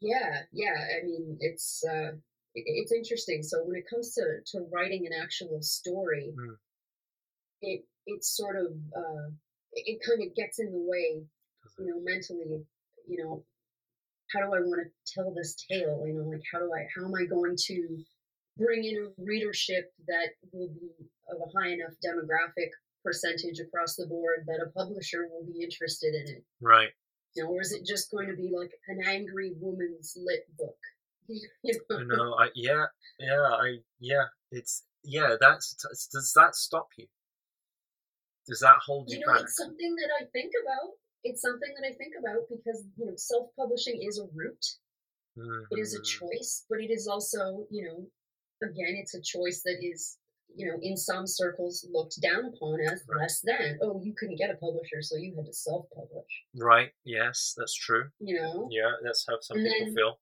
[0.00, 0.74] Yeah, yeah.
[1.00, 2.10] I mean, it's uh,
[2.54, 3.42] it's interesting.
[3.42, 6.56] So when it comes to to writing an actual story, Mm.
[7.62, 9.28] it it's sort of uh,
[9.72, 11.24] it, it kind of gets in the way
[11.78, 12.66] you know mentally
[13.08, 13.44] you know
[14.32, 17.04] how do i want to tell this tale you know like how do i how
[17.06, 17.98] am i going to
[18.56, 20.90] bring in a readership that will be
[21.30, 22.70] of a high enough demographic
[23.04, 26.88] percentage across the board that a publisher will be interested in it Right.
[27.34, 30.76] you know or is it just going to be like an angry woman's lit book
[31.28, 31.40] you
[31.90, 31.96] know?
[31.98, 32.34] I know.
[32.38, 32.84] I yeah,
[33.18, 33.40] yeah.
[33.48, 34.24] I yeah.
[34.52, 35.36] It's yeah.
[35.40, 35.74] That's
[36.12, 37.06] does that stop you?
[38.46, 39.42] Does that hold you, you know back?
[39.44, 40.90] it's something that i think about
[41.22, 44.66] it's something that i think about because you know self-publishing is a route
[45.72, 46.04] It is a Mhm.
[46.20, 48.06] choice, but it is also, you know,
[48.64, 50.18] again, it's a choice that is
[50.56, 53.76] you know, in some circles looked down upon as less than.
[53.82, 56.30] Oh, you couldn't get a publisher, so you had to self-publish.
[56.54, 56.90] Right.
[57.02, 58.04] Yes, that's true.
[58.20, 60.20] You know, Yeah, that's how some And people then- feel.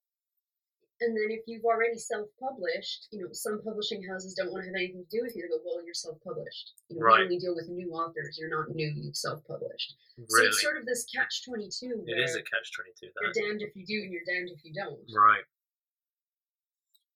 [1.01, 4.75] and then if you've already self-published, you know, some publishing houses don't want to have
[4.75, 5.43] anything to do with you.
[5.43, 6.73] They go, well, you're self-published.
[6.89, 7.19] You know, Right.
[7.19, 8.35] We only deal with new authors.
[8.39, 8.89] You're not new.
[8.89, 9.95] You've self-published.
[10.17, 10.27] Really?
[10.29, 13.11] So it's sort of this catch-22 It is a catch twenty two.
[13.21, 14.97] you're damned if you do and you're damned if you don't.
[15.13, 15.43] right.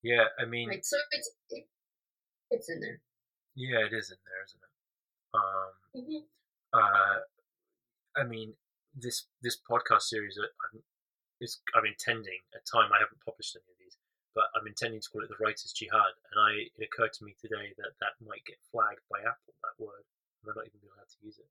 [0.02, 0.84] Yeah, I mean, Right.
[0.84, 1.66] So it's it,
[2.50, 3.00] it's in there.
[3.54, 4.72] yeah, it is in there, isn't it?
[5.34, 6.28] Um, Mhm.
[6.72, 7.20] uh,
[8.16, 8.56] I mean,
[8.94, 10.82] this this podcast series that I'm
[11.40, 13.96] is I'm intending at time I haven't published any of these,
[14.34, 17.34] but I'm intending to call it the Writers Jihad, and I it occurred to me
[17.40, 20.04] today that that might get flagged by Apple that word.
[20.42, 21.50] We're not even allowed to use it.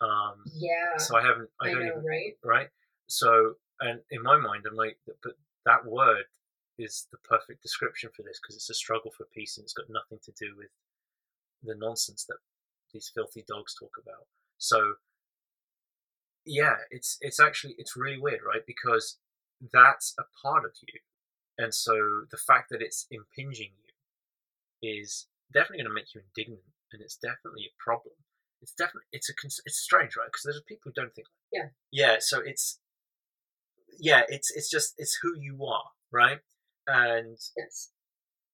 [0.00, 0.96] Um, Yeah.
[0.98, 1.50] so I haven't.
[1.60, 2.38] I, I don't know, even right?
[2.42, 2.70] right.
[3.06, 6.24] So and in my mind, I'm like, but that word
[6.78, 9.88] is the perfect description for this because it's a struggle for peace and it's got
[9.88, 10.70] nothing to do with
[11.62, 12.36] the nonsense that
[12.92, 14.26] these filthy dogs talk about.
[14.58, 14.94] So
[16.44, 18.62] yeah, it's it's actually it's really weird, right?
[18.66, 19.18] Because
[19.72, 21.00] that's a part of you,
[21.58, 21.94] and so
[22.30, 23.72] the fact that it's impinging
[24.82, 26.62] you is definitely going to make you indignant,
[26.92, 28.14] and it's definitely a problem.
[28.62, 29.34] It's definitely it's a
[29.64, 30.28] it's strange, right?
[30.28, 31.26] Because there's people who don't think.
[31.52, 31.68] Yeah.
[31.90, 32.16] Yeah.
[32.20, 32.78] So it's
[33.98, 36.40] yeah, it's it's just it's who you are, right?
[36.86, 37.92] And Yes.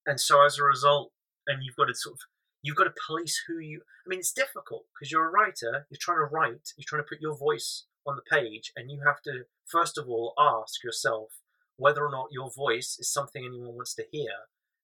[0.07, 1.13] and so as a result,
[1.47, 2.21] and you've got to sort of
[2.63, 3.83] you've got to police who you.
[4.07, 5.87] I mean, it's difficult because you're a writer.
[5.91, 6.73] You're trying to write.
[6.77, 10.09] You're trying to put your voice on the page, and you have to first of
[10.09, 11.33] all ask yourself
[11.77, 14.33] whether or not your voice is something anyone wants to hear,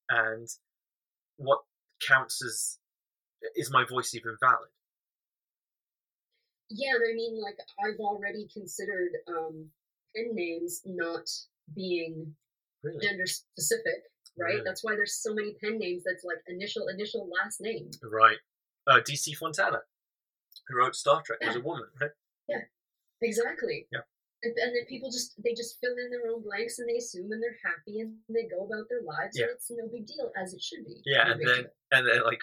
[0.09, 0.49] and
[1.37, 1.61] what
[2.07, 2.79] counts as
[3.55, 4.71] is my voice even valid?
[6.71, 9.71] Yeah, and I mean, like I've already considered um,
[10.15, 11.29] pen names not
[11.75, 12.35] being
[12.83, 13.05] Really?
[13.05, 14.03] gender specific,
[14.39, 14.55] right?
[14.55, 14.63] Really?
[14.65, 17.91] That's why there's so many pen names that's like initial, initial, last name.
[18.03, 18.37] Right.
[18.87, 19.79] Uh, DC Fontana,
[20.69, 22.11] who wrote Star Trek, was a woman, right?
[22.49, 22.63] Yeah,
[23.21, 23.87] exactly.
[23.93, 24.01] Yeah.
[24.45, 27.27] And, and then people just they just fill in their own blanks and they assume
[27.33, 29.51] and they're happy and they go about their lives Yeah.
[29.51, 31.03] and it's no big deal as it should be.
[31.05, 31.73] Yeah, No and then deal.
[31.91, 32.39] and then like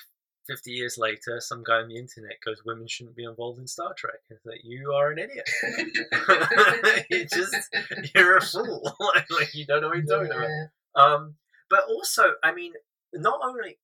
[0.47, 3.93] fifty years later, some guy on the internet goes, "Women shouldn't be involved in Star
[3.93, 5.49] Trek." And it's like you are an idiot.
[7.10, 7.75] you just
[8.13, 8.95] you're a fool.
[9.29, 10.69] like you don't know what you're talking about.
[10.95, 11.36] Um,
[11.69, 12.73] but also, I mean,
[13.13, 13.77] not only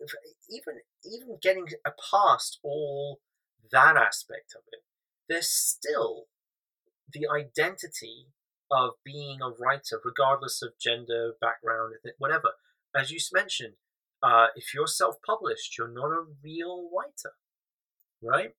[0.50, 1.68] even even getting
[2.12, 3.20] past all
[3.72, 4.84] that aspect of it,
[5.28, 6.26] there's still
[7.12, 8.28] the identity
[8.72, 12.52] of being a writer, regardless of gender, background, whatever.
[12.96, 13.74] As you mentioned,
[14.24, 17.34] uh, if you're self-published, you're not a real writer,
[18.22, 18.56] right?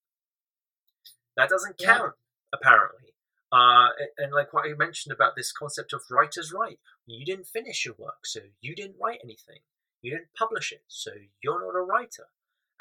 [1.37, 1.97] That doesn't Yeah.
[1.97, 2.17] count,
[2.53, 3.15] apparently.
[3.51, 7.85] Uh, and like what I mentioned about this concept of writer's right, you didn't finish
[7.85, 9.61] your work, so you didn't write anything.
[10.01, 12.29] You didn't publish it, so you're not a writer.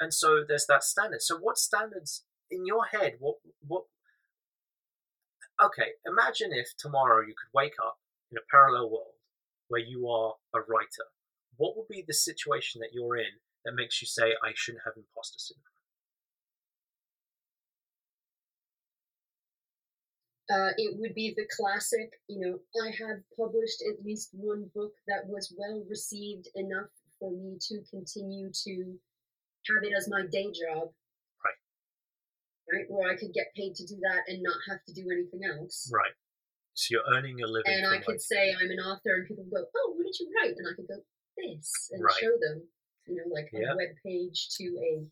[0.00, 1.22] And so there's that standard.
[1.22, 3.16] So what standards in your head?
[3.20, 3.84] What what?
[5.62, 9.14] Okay, imagine if tomorrow you could wake up in a parallel world
[9.68, 11.06] where you are a writer.
[11.62, 14.96] What would be the situation that you're in that makes you say, "I shouldn't have
[14.96, 15.70] imposter syndrome"?
[20.50, 24.92] Uh, it would be the classic, you know, I have published at least one book
[25.06, 28.98] that was well received enough for me to continue to
[29.68, 30.92] have it as my day job.
[31.44, 31.60] Right.
[32.72, 35.44] Right, where I could get paid to do that and not have to do anything
[35.44, 35.88] else.
[35.94, 36.16] Right.
[36.74, 39.70] So you're earning a living And I could say I'm an author, and people go,
[39.76, 41.04] "Oh, what did you write?" And I could go,
[41.36, 42.14] "This," and Right.
[42.20, 42.68] show them,
[43.06, 43.72] you know, like Yeah.
[43.72, 45.10] a web page to a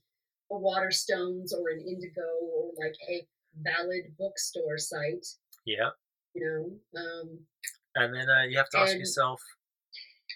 [0.53, 5.25] a Waterstones or an Indigo or like a valid bookstore site.
[5.65, 5.91] yeah.
[6.35, 7.47] You know, um,
[7.95, 9.41] And then uh, you have to ask And- yourself,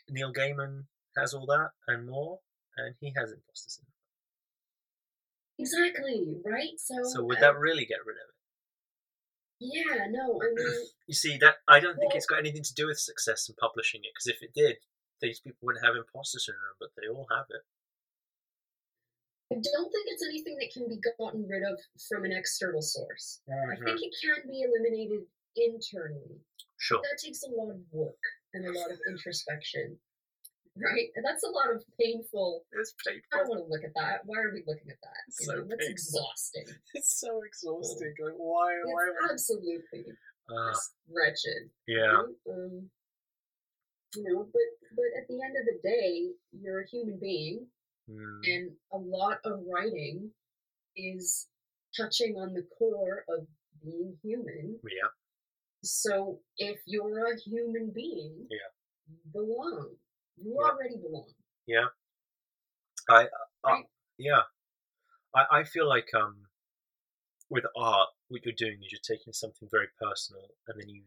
[0.08, 2.40] Neil Gaiman has all that and more,
[2.76, 3.92] and he has imposter syndrome.
[5.58, 6.78] exactly right.
[6.78, 8.34] So, So would uh, that really get rid of it?
[9.60, 12.86] Yeah, no, I mean, You see, that I don't think it's got anything to do
[12.86, 14.78] with success in publishing it, because if it did,
[15.24, 17.64] these people wouldn't have imposter syndrome, but they all have it.
[19.52, 23.40] I don't think it's anything that can be gotten rid of from an external source.
[23.48, 25.24] I think it can be eliminated
[25.56, 26.40] internally.
[26.76, 27.00] Sure.
[27.00, 28.20] That takes a lot of work
[28.52, 29.96] and a lot of introspection,
[30.76, 31.08] right?
[31.14, 32.64] And that's a lot of painful.
[32.72, 33.28] It's painful.
[33.32, 34.26] I don't want to look at that.
[34.26, 35.22] Why are we looking at that?
[35.30, 36.66] So know, that's exhausting.
[36.94, 38.12] It's so exhausting.
[38.20, 38.74] Like, why?
[38.84, 39.30] Why?
[39.30, 40.04] Absolutely
[40.48, 41.70] just wretched.
[41.86, 42.22] yeah.
[42.50, 42.90] Um,
[44.16, 44.62] you know, but
[44.96, 47.66] but at the end of the day, you're a human being,
[48.10, 50.30] Mm, and a lot of writing
[50.96, 51.48] is
[51.96, 53.46] touching on the core of
[53.82, 54.78] being human.
[54.84, 55.08] yeah.
[55.82, 58.70] So if you're a human being, Yeah.
[59.08, 59.96] you belong.
[60.36, 60.68] You Yeah.
[60.70, 61.34] already belong.
[61.66, 61.88] Yeah.
[63.08, 63.28] I, uh,
[63.64, 63.86] Right.
[64.18, 64.42] Yeah,
[65.34, 66.48] I, I feel like um,
[67.50, 71.04] with art, what you're doing is you're taking something very personal and then you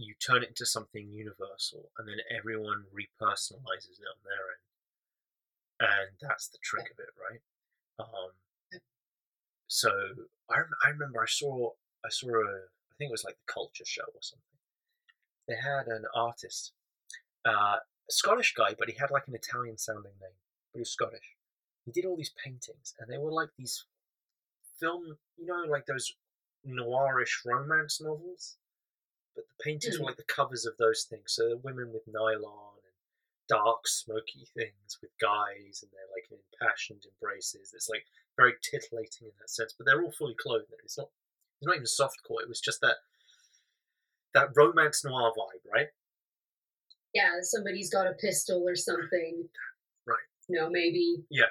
[0.00, 4.64] you turn it into something universal, and then everyone repersonalizes it on their end,
[5.80, 7.40] and that's the trick of it, right?
[7.98, 8.80] Um,
[9.66, 9.90] so
[10.50, 11.70] I, I remember I saw
[12.04, 12.48] I saw a
[12.90, 14.44] I think it was like the culture show or something.
[15.46, 16.72] They had an artist,
[17.46, 17.76] uh,
[18.08, 20.38] a Scottish guy, but he had like an Italian sounding name,
[20.72, 21.36] but he was Scottish.
[21.84, 23.84] He did all these paintings, and they were like these
[24.78, 26.14] film, you know, like those
[26.66, 28.56] noirish romance novels.
[29.34, 30.00] But the paintings Mm.
[30.00, 31.32] were like the covers of those things.
[31.32, 32.94] So the women with nylon and
[33.48, 37.72] dark, smoky things with guys, and they're like in impassioned embraces.
[37.74, 39.72] It's like very titillating in that sense.
[39.72, 40.72] But they're all fully clothed.
[40.84, 41.10] It's not.
[41.60, 42.40] It's not even softcore.
[42.42, 42.96] It was just that
[44.32, 45.88] that romance noir vibe, right?
[47.12, 49.48] Yeah, somebody's got a pistol or something.
[50.06, 50.16] Right.
[50.48, 51.26] You know, maybe.
[51.28, 51.50] Yeah.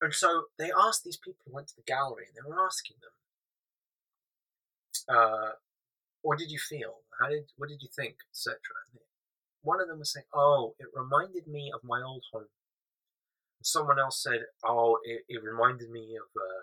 [0.00, 2.98] And so they asked these people who went to the gallery, and they were asking
[3.00, 3.10] them,
[5.16, 5.52] uh,
[6.22, 7.02] "What did you feel?
[7.20, 7.50] How did?
[7.56, 8.58] What did you think, etc."
[9.62, 12.50] One of them was saying, "Oh, it reminded me of my old home."
[13.62, 16.62] Someone else said, "Oh, it, it reminded me of uh,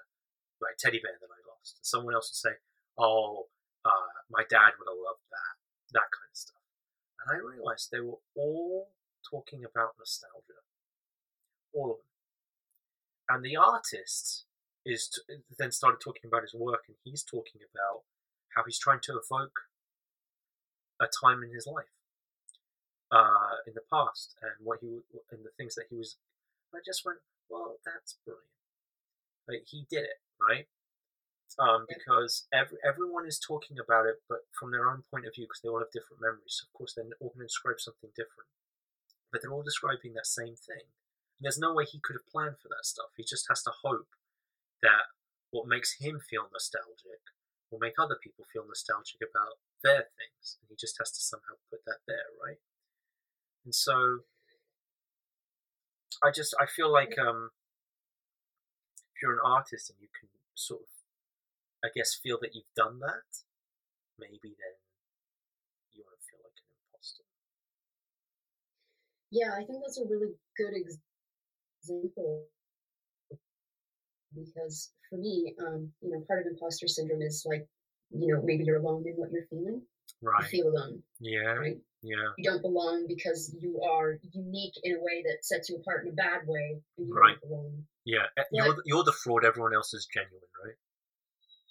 [0.61, 2.57] my teddy bear that I lost." Someone else would say,
[2.97, 3.49] "Oh,
[3.83, 5.55] uh, my dad would have loved that."
[5.93, 6.63] That kind of stuff.
[7.21, 8.91] And I realized they were all
[9.29, 10.61] talking about nostalgia,
[11.73, 12.15] all of them
[13.29, 14.45] and the artist
[14.85, 18.03] is t- then started talking about his work and he's talking about
[18.55, 19.67] how he's trying to evoke
[20.99, 21.91] a time in his life
[23.11, 26.17] uh, in the past and what he and the things that he was
[26.73, 28.49] i just went well that's brilliant.
[29.47, 30.67] Like he did it right?
[31.55, 35.45] Um, because every, everyone is talking about it but from their own point of view
[35.45, 36.59] because they all have different memories.
[36.59, 38.49] So of course they're all going to describe something different
[39.31, 40.87] but they're all describing that same thing.
[41.41, 43.11] There's no way he could have planned for that stuff.
[43.17, 44.07] He just has to hope
[44.81, 45.11] that
[45.51, 47.34] what makes him feel nostalgic
[47.71, 50.57] will make other people feel nostalgic about their things.
[50.61, 52.59] And he just has to somehow put that there, right?
[53.65, 54.21] And so
[56.23, 57.51] I just I feel like um
[59.15, 60.87] if you're an artist and you can sort of
[61.83, 63.43] I guess feel that you've done that,
[64.17, 64.75] maybe then
[65.93, 67.23] you won't feel like an imposter.
[69.31, 72.47] Yeah, I think that's a really good example
[74.35, 77.67] because for me, um, you know, part of imposter syndrome is like,
[78.11, 79.81] you know, maybe you're alone in what you're feeling.
[80.21, 80.45] You Right.
[80.45, 81.53] feel alone, Yeah.
[81.55, 81.77] right?
[82.01, 82.33] Yeah.
[82.37, 86.11] You don't belong because you are unique in a way that sets you apart in
[86.11, 87.37] a bad way, and you Right.
[87.41, 87.87] don't belong.
[88.05, 88.27] Yeah.
[88.37, 89.43] Eh, You're the, you're the fraud.
[89.45, 90.75] Everyone else is genuine, right?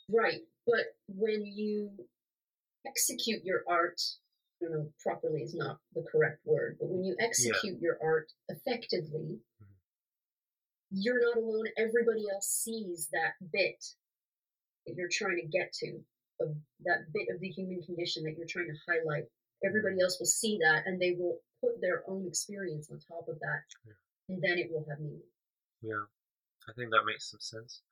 [0.09, 0.42] Right.
[0.66, 2.09] But when you
[2.87, 4.00] execute your art,
[4.61, 8.33] I don't know, properly is not the correct word, but when you execute your art
[8.48, 9.74] effectively, Mhm.
[10.94, 11.66] You're not alone.
[11.76, 13.85] Everybody else sees that bit
[14.87, 15.98] that you're trying to get to,
[16.40, 16.54] of
[16.85, 19.24] that bit of the human condition that you're trying to highlight.
[19.64, 23.38] Everybody else will see that and they will put their own experience on top of
[23.40, 23.62] that.
[23.87, 23.98] Yeah.
[24.28, 25.20] And then it will have meaning.
[25.83, 26.07] Yeah,
[26.68, 27.83] I think that makes some sense.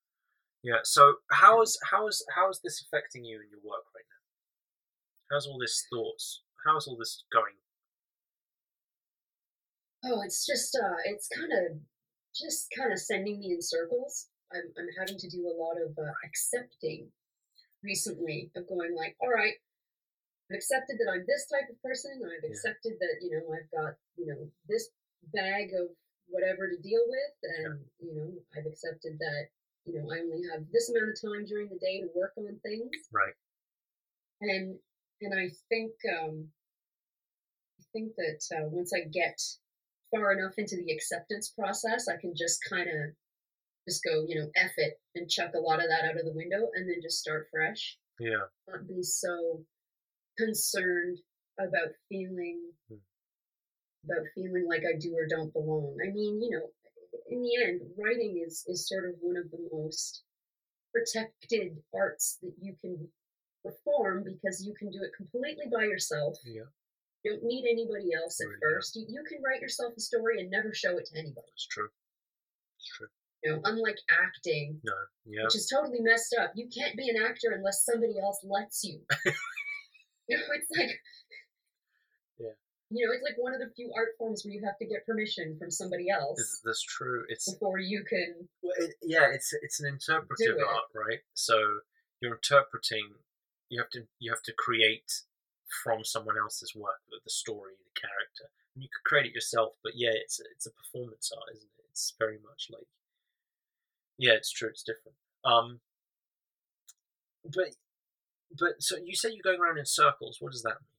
[0.63, 0.81] Yeah.
[0.85, 5.35] So how is how is how is this affecting you in your work right now?
[5.35, 6.43] How's all this thoughts?
[6.65, 7.59] How's all this going?
[10.05, 11.79] Oh, it's just uh it's kind of
[12.35, 14.29] just kind of sending me in circles.
[14.53, 17.09] I'm I'm having to do a lot of uh, accepting
[17.83, 19.55] recently of going like, all right,
[20.51, 22.21] I've accepted that I'm this type of person.
[22.25, 24.89] I've accepted that you know I've got you know this
[25.33, 25.89] bag of
[26.29, 29.49] whatever to deal with, and you know I've accepted that
[29.87, 32.49] you know I only have this amount of time during the day to work on
[32.63, 33.35] things Right.
[34.41, 34.79] and
[35.21, 36.49] and I think um,
[37.81, 39.41] I think that uh, once I get
[40.15, 43.15] far enough into the acceptance process, I can just kind of
[43.89, 46.33] just go, you know, F it and chuck a lot of that out of the
[46.33, 47.99] window and then just start fresh.
[48.21, 48.47] Yeah.
[48.69, 49.65] Not be so
[50.39, 51.19] concerned
[51.59, 52.97] about feeling Hmm.
[54.05, 55.97] about feeling like I do or don't belong.
[56.03, 56.71] I mean, you know,
[57.29, 60.23] in the end, writing is is sort of one of the most
[60.93, 63.09] protected arts that you can
[63.65, 66.37] perform because you can do it completely by yourself.
[66.45, 66.63] Yeah.
[67.25, 68.75] You don't need anybody else at Right, yeah.
[68.77, 68.97] first.
[68.97, 71.47] You, you can write yourself a story and never show it to anybody.
[71.55, 71.89] It's true.
[72.79, 73.07] It's true.
[73.45, 74.93] You know, unlike acting, No.
[75.27, 75.45] Yeah.
[75.45, 76.53] which is totally messed up.
[76.55, 79.01] You can't be an actor unless somebody else lets you.
[80.29, 80.91] you know, it's like
[82.39, 82.55] Yeah.
[82.91, 85.07] You know, it's like one of the few art forms where you have to get
[85.07, 87.25] permission from somebody else It's, that's true.
[87.29, 88.49] It's before you can.
[88.63, 89.31] well, it, yeah.
[89.33, 91.21] It's it's an interpretive art, right?
[91.35, 91.55] So
[92.21, 93.15] you're interpreting.
[93.71, 95.11] You have to you have to create
[95.85, 98.53] from someone else's work, the, the story, the character.
[98.75, 101.71] And you could create it yourself, but yeah, it's a, it's a performance art, isn't
[101.79, 101.87] it?
[101.91, 102.87] It's very much like
[104.19, 104.69] Yeah, it's true.
[104.69, 105.17] It's different.
[105.45, 105.81] Um,
[107.45, 107.75] but
[108.59, 110.39] but so you say you're going around in circles.
[110.41, 110.93] What does that mean?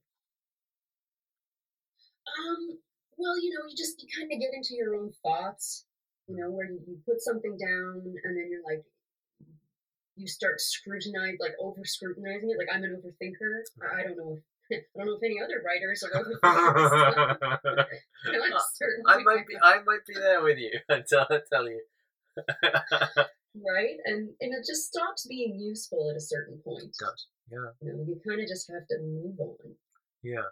[2.27, 2.79] Um,
[3.17, 5.85] well, you know, you just you kind of get into your own thoughts,
[6.27, 8.83] you know, where you, you put something down and then you're like,
[10.15, 12.57] you start scrutinizing, like over scrutinizing it.
[12.57, 13.63] Like I'm an overthinker.
[13.81, 16.41] I, I don't know if I don't know if any other writers are overthinkers.
[19.07, 20.71] I might be I might be there with you.
[20.89, 21.81] I tell, I tell you.
[22.37, 26.83] right, and and it just stops being useful at a certain point.
[26.83, 27.27] It does.
[27.51, 27.71] Yeah.
[27.81, 29.75] You know, you kind of just have to move on.
[30.23, 30.47] Yeah.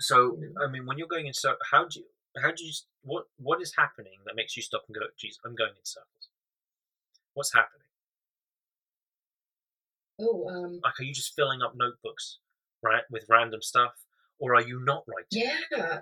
[0.00, 2.06] So I mean, when you're going in circles, how do you
[2.40, 2.72] how do you
[3.02, 5.06] what what is happening that makes you stop and go?
[5.18, 6.28] Geez, I'm going in circles.
[7.34, 7.82] What's happening?
[10.20, 12.38] Oh, um, like, are you just filling up notebooks,
[12.82, 13.92] right, with random stuff,
[14.38, 15.50] or are you not writing?
[15.70, 16.00] Yeah,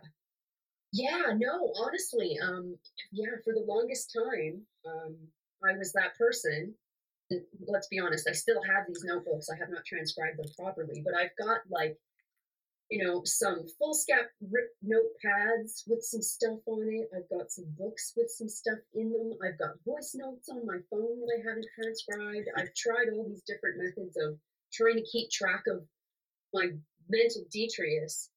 [0.92, 1.32] yeah.
[1.36, 2.76] No, honestly, um,
[3.12, 3.36] yeah.
[3.44, 5.16] For the longest time, um,
[5.64, 6.74] I was that person.
[7.68, 8.28] Let's be honest.
[8.28, 9.48] I still have these notebooks.
[9.50, 11.96] I have not transcribed them properly, but I've got like
[12.90, 17.08] you know, some foolscap rip notepads with some stuff on it.
[17.16, 19.38] I've got some books with some stuff in them.
[19.42, 22.48] I've got voice notes on my phone that I haven't transcribed.
[22.56, 24.36] I've tried all these different methods of
[24.72, 25.86] trying to keep track of
[26.52, 26.68] my
[27.08, 28.30] mental detritus.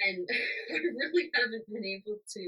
[0.00, 0.28] And
[0.70, 2.44] I really haven't been able to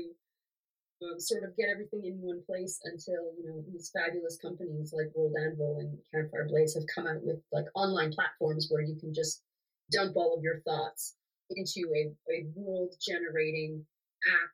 [1.03, 5.15] um, sort of get everything in one place until, you know, these fabulous companies like
[5.15, 9.15] World Anvil and Campfire Blaze have come out with like online platforms where you can
[9.15, 9.43] just
[9.91, 11.15] dump all of your thoughts
[11.51, 13.85] into a, a world generating
[14.27, 14.51] app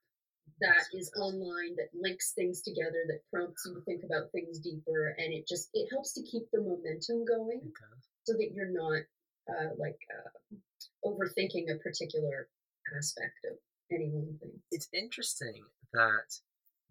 [0.61, 5.15] that is online that links things together that prompts you to think about things deeper
[5.19, 7.95] and it just it helps to keep the momentum going okay.
[8.23, 9.03] so that you're not
[9.49, 10.57] uh, like uh,
[11.05, 12.49] overthinking a particular
[12.97, 13.57] aspect of
[13.93, 16.41] any one thing it's interesting that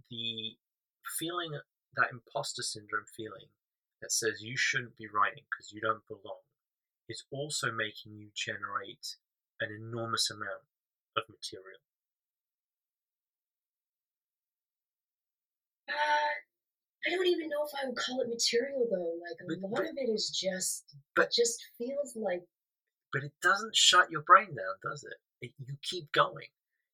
[0.09, 0.55] the
[1.19, 1.51] feeling
[1.95, 3.49] that imposter syndrome feeling
[4.01, 6.43] that says you shouldn't be writing because you don't belong
[7.09, 9.15] is also making you generate
[9.61, 10.67] an enormous amount
[11.17, 11.79] of material?
[15.87, 16.52] Uh,
[17.05, 19.13] I don't even know if I would call it material though.
[19.21, 22.43] Like a but, lot but, of it is just, but just feels like.
[23.11, 25.45] But it doesn't shut your brain down, does it?
[25.45, 26.47] it you keep going.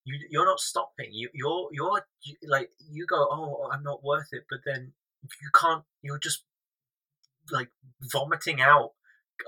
[0.06, 1.10] You you're not stopping.
[1.12, 3.28] You you're you're you, like you go.
[3.30, 4.46] Oh, I'm not worth it.
[4.50, 4.94] But then
[5.24, 5.84] you can't.
[6.02, 6.44] You're just
[7.52, 7.70] like
[8.02, 8.92] vomiting out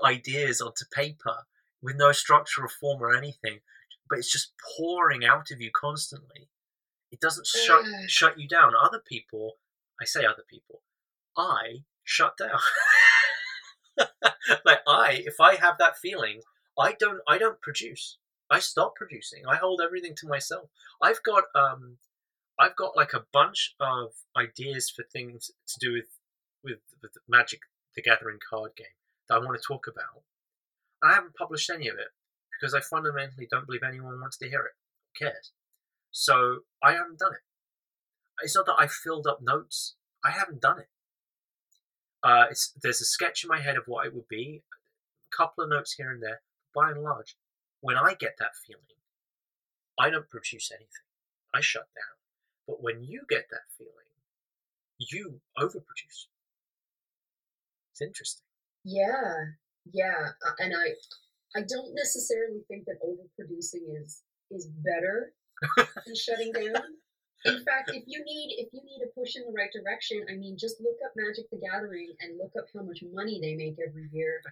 [0.04, 1.34] ideas onto paper
[1.82, 3.60] with no structure or form or anything,
[4.08, 6.48] but it's just pouring out of you constantly.
[7.10, 8.72] It doesn't shut shut you down.
[8.80, 9.56] Other people,
[10.02, 10.82] I say other people,
[11.38, 12.58] I shut down.
[14.64, 16.40] like I, if I have that feeling,
[16.76, 18.18] I don't I don't produce.
[18.50, 19.44] I stop producing.
[19.48, 20.70] I hold everything to myself.
[21.00, 21.98] I've got um
[22.58, 26.08] I've got like a bunch of ideas for things to do with
[26.64, 27.60] with, with Magic
[27.94, 28.98] the Gathering card game
[29.28, 30.24] that I want to talk about.
[31.00, 32.10] I haven't published any of it
[32.50, 34.74] because I fundamentally don't believe anyone wants to hear it.
[35.20, 35.52] Who cares?
[36.10, 37.51] So I haven't done it.
[38.42, 39.94] It's not that I filled up notes.
[40.24, 40.88] I haven't done it.
[42.22, 44.62] Uh, it's there's a sketch in my head of what it would be,
[45.32, 46.40] a couple of notes here and there.
[46.74, 47.36] By and large,
[47.80, 48.84] when I get that feeling,
[49.98, 51.06] I don't produce anything.
[51.54, 52.16] I shut down.
[52.66, 53.92] But when you get that feeling,
[54.98, 56.28] you overproduce.
[57.90, 58.44] It's interesting.
[58.84, 59.52] Yeah,
[59.92, 60.94] yeah, uh, and I
[61.54, 65.32] I don't necessarily think that overproducing is is better
[65.76, 66.82] than shutting down.
[67.44, 70.36] In fact, if you need if you need a push in the right direction, I
[70.36, 73.76] mean, just look up Magic the Gathering and look up how much money they make
[73.80, 74.42] every year,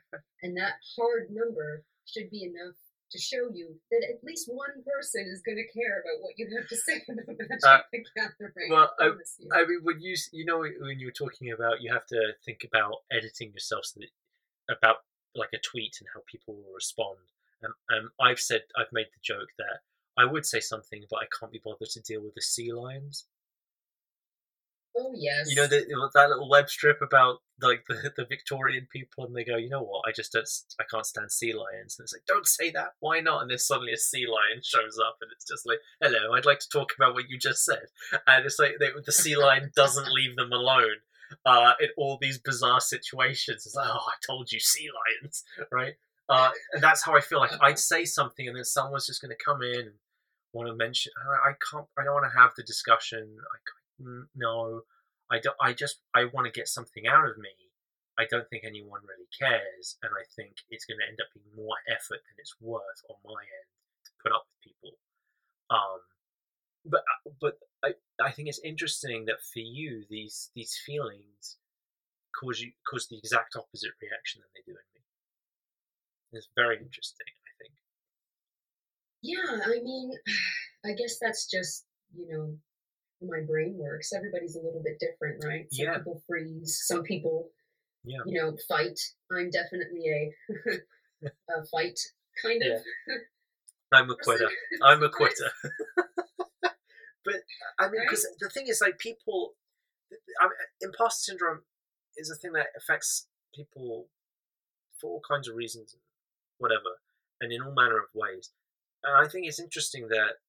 [0.42, 2.74] and that hard number should be enough
[3.10, 6.46] to show you that at least one person is going to care about what you
[6.56, 8.70] have to say about Magic uh, the Gathering.
[8.70, 9.10] Well, I,
[9.58, 13.02] I, mean, when you you know when you're talking about you have to think about
[13.10, 14.10] editing yourself so that
[14.70, 14.96] about
[15.34, 17.18] like a tweet and how people will respond.
[17.64, 19.84] Um, um, I've said I've made the joke that
[20.20, 23.26] I would say something, but I can't be bothered to deal with the sea lions.
[24.96, 25.48] Oh yes.
[25.48, 29.44] You know the, that little web strip about like the, the Victorian people, and they
[29.44, 30.02] go, you know what?
[30.06, 30.48] I just don't,
[30.80, 31.96] I can't stand sea lions.
[31.96, 32.94] And it's like, don't say that.
[33.00, 33.42] Why not?
[33.42, 36.58] And then suddenly a sea lion shows up, and it's just like, hello, I'd like
[36.60, 37.86] to talk about what you just said.
[38.26, 40.96] And it's like they, the sea lion doesn't leave them alone
[41.46, 43.64] uh, in all these bizarre situations.
[43.66, 44.88] It's like, oh, I told you, sea
[45.22, 45.94] lions, right?
[46.28, 47.38] Uh, and that's how I feel.
[47.38, 49.94] Like I'd say something, and then someone's just going to come in and
[50.52, 51.12] want to mention.
[51.18, 51.86] I, can't.
[51.98, 53.36] I don't want to have the discussion.
[53.38, 53.58] I
[54.34, 54.82] no.
[55.30, 55.56] I don't.
[55.60, 56.00] I just.
[56.14, 57.50] I want to get something out of me.
[58.18, 61.48] I don't think anyone really cares, and I think it's going to end up being
[61.56, 63.70] more effort than it's worth on my end
[64.04, 64.98] to put up with people.
[65.70, 66.00] Um,
[66.84, 71.56] but uh, but I, I think it's interesting that for you these these feelings
[72.38, 75.02] cause you cause the exact opposite reaction than they do in me.
[76.32, 77.26] It's very interesting.
[79.22, 80.12] Yeah, I mean,
[80.84, 81.84] I guess that's just,
[82.16, 82.56] you know,
[83.22, 84.12] my brain works.
[84.12, 85.66] Everybody's a little bit different, right?
[85.72, 85.98] Some Yeah.
[85.98, 87.50] people freeze, some people,
[88.04, 88.18] Yeah.
[88.26, 88.98] you know, fight.
[89.30, 90.34] I'm definitely a
[91.50, 92.00] a fight
[92.42, 92.80] kind of
[93.92, 94.48] I'm a quitter.
[94.82, 95.50] I'm a quitter.
[97.24, 97.34] but
[97.78, 99.54] I mean, because the thing is, like, people,
[100.40, 101.62] I mean, imposter syndrome
[102.16, 104.06] is a thing that affects people
[105.00, 105.96] for all kinds of reasons,
[106.58, 107.00] whatever,
[107.40, 108.50] and in all manner of ways.
[109.04, 110.40] And I think it's interesting that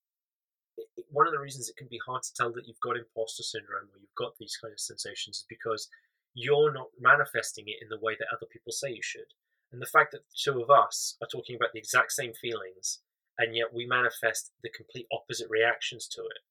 [1.09, 3.91] one of the reasons it can be hard to tell that you've got imposter syndrome
[3.93, 5.89] or you've got these kind of sensations is because
[6.33, 9.35] you're not manifesting it in the way that other people say you should.
[9.71, 12.99] And the fact that two of us are talking about the exact same feelings
[13.37, 16.41] and yet we manifest the complete opposite reactions to it.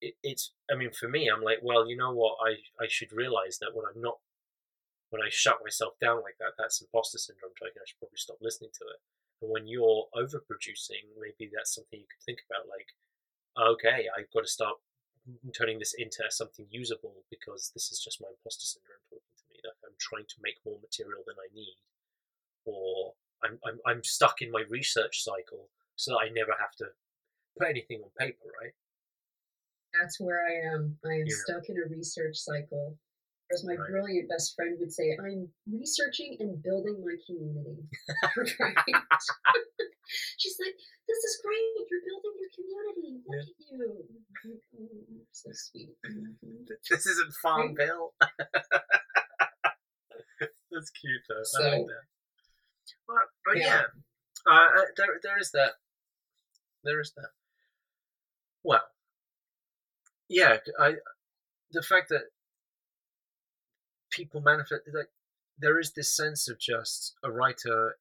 [0.00, 2.36] it it's, I mean, for me, I'm like, well, you know what?
[2.44, 4.20] I, I should realize that when I'm not,
[5.10, 7.80] when I shut myself down like that, that's imposter syndrome talking.
[7.80, 9.00] I should probably stop listening to it.
[9.40, 12.90] And when you're overproducing, maybe that's something you could think about like,
[13.54, 14.76] okay, I've got to start
[15.56, 19.60] turning this into something usable because this is just my imposter syndrome talking to me.
[19.62, 21.78] That I'm trying to make more material than I need,
[22.64, 23.14] or
[23.44, 26.86] I'm, I'm, I'm stuck in my research cycle so that I never have to
[27.58, 28.74] put anything on paper, right?
[29.98, 30.98] That's where I am.
[31.04, 31.42] I am Yeah.
[31.44, 32.96] stuck in a research cycle.
[33.52, 33.88] As my Right.
[33.88, 37.88] brilliant best friend would say, I'm researching and building my community.
[40.38, 40.74] She's like,
[41.08, 41.88] This is great.
[41.90, 43.22] You're building your community.
[43.24, 44.04] Look at you.
[44.80, 45.96] "Oh, so sweet.
[46.04, 48.12] Mhm." This isn't Farmville.
[50.70, 51.36] That's cute though.
[51.36, 51.46] I like
[51.80, 52.04] So- that.
[53.06, 53.82] But, but yeah, Yeah.
[54.46, 55.74] Uh, uh, there there is that.
[56.84, 57.30] There is that.
[58.62, 58.86] Well,
[60.28, 60.94] yeah, I
[61.72, 62.30] the fact that
[64.18, 65.10] people manifest like
[65.58, 67.96] there is this sense of just a writer,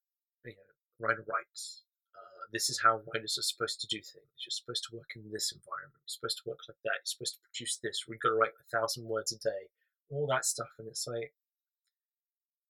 [0.45, 1.83] you know, writer writes.
[2.15, 4.33] Uh, this is how writers are supposed to do things.
[4.41, 6.01] You're supposed to work in this environment.
[6.01, 7.01] You're supposed to work like that.
[7.01, 8.05] You're supposed to produce this.
[8.07, 9.69] We've got to write a thousand words a day.
[10.09, 11.33] All that stuff, and it's like,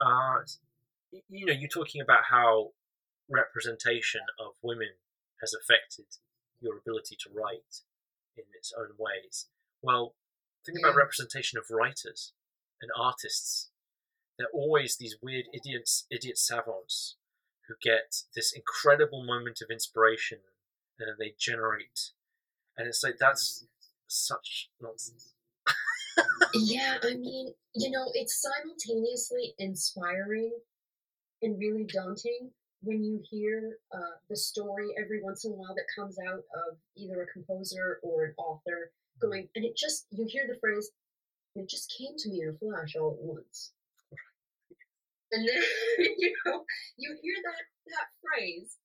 [0.01, 0.41] uh,
[1.29, 2.71] you know, you're talking about how
[3.29, 4.97] representation of women
[5.41, 6.07] has affected
[6.59, 7.85] your ability to write
[8.35, 9.47] in its own ways.
[9.83, 10.15] Well,
[10.65, 12.33] think about representation of writers
[12.81, 13.69] and artists.
[14.37, 17.15] They're always these weird idiots, idiot savants
[17.67, 20.39] who get this incredible moment of inspiration
[20.99, 22.11] and then they generate.
[22.77, 23.65] And it's like that's
[24.07, 25.33] such nonsense.
[26.53, 30.51] Yeah, I mean, you know, it's simultaneously inspiring
[31.41, 32.51] and really daunting
[32.81, 36.77] when you hear uh, the story every once in a while that comes out of
[36.95, 40.91] either a composer or an author going, and it just, you hear the phrase,
[41.59, 43.71] it just came to me in a flash all at once.
[45.31, 45.61] And then,
[46.17, 46.63] you know,
[46.97, 48.77] you hear that, that phrase.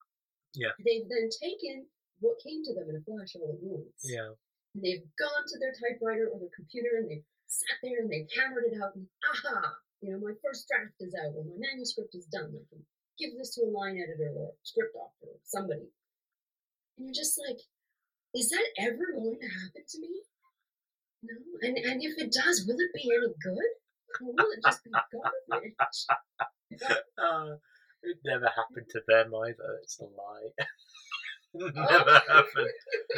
[0.55, 0.75] Yeah.
[0.85, 1.87] They've then taken
[2.21, 4.35] what came to them in a flash all at once Yeah.
[4.75, 8.29] and they've gone to their typewriter or their computer and they've sat there and they've
[8.37, 12.15] hammered it out and aha, you know, my first draft is out or my manuscript
[12.15, 12.53] is done.
[12.53, 12.83] I can
[13.19, 15.89] give this to a line editor or a script doctor or somebody.
[16.99, 17.59] And you're just like,
[18.35, 20.11] is that ever going to happen to me?
[21.23, 21.35] No.
[21.63, 23.73] And and if it does, will it be any good?
[24.21, 26.07] Or will it just be garbage?
[27.19, 27.57] Uh,
[28.03, 29.79] it never happened to them either.
[29.83, 30.51] It's a lie.
[31.55, 31.69] Oh.
[31.75, 32.71] never happened.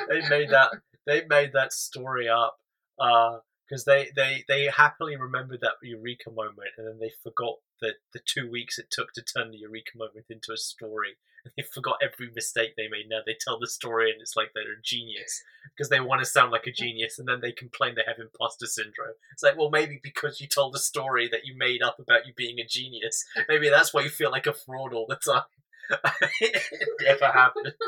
[0.08, 0.70] They made that.
[1.06, 2.56] They made that story up
[2.98, 8.20] because they, they they happily remembered that eureka moment, and then they forgot the the
[8.26, 11.16] two weeks it took to turn the eureka moment into a story.
[11.56, 13.08] They forgot every mistake they made.
[13.08, 15.42] Now they tell the story, and it's like they're a genius
[15.76, 18.66] because they want to sound like a genius, and then they complain they have imposter
[18.66, 19.14] syndrome.
[19.32, 22.32] It's like, well, maybe because you told a story that you made up about you
[22.36, 25.42] being a genius, maybe that's why you feel like a fraud all the time.
[26.40, 26.62] it
[27.02, 27.72] never happened.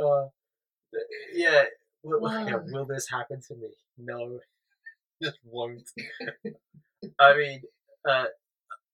[0.00, 0.28] Uh,
[1.34, 1.64] yeah,
[2.02, 3.68] will, yeah, will this happen to me?
[3.98, 4.38] No,
[5.22, 5.90] just won't.
[7.18, 7.62] I mean,
[8.08, 8.26] uh,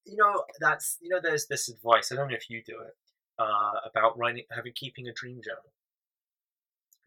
[0.04, 2.10] you know, that's you know, there's this advice.
[2.10, 2.96] I don't know if you do it
[3.38, 5.70] uh, about writing, having keeping a dream journal,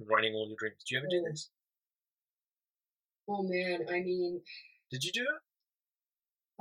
[0.09, 0.83] writing all your dreams.
[0.87, 1.49] Do you ever do this?
[3.27, 4.41] Oh man, I mean,
[4.91, 5.41] Did you do it?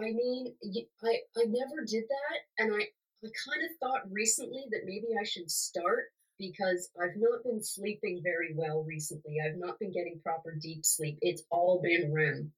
[0.03, 0.55] I mean,
[1.03, 2.79] I I never did that, and I
[3.25, 6.05] I kind of thought recently that maybe I should start
[6.39, 9.37] because I've not been sleeping very well recently.
[9.45, 11.19] I've not been getting proper deep sleep.
[11.21, 12.53] It's all been REM,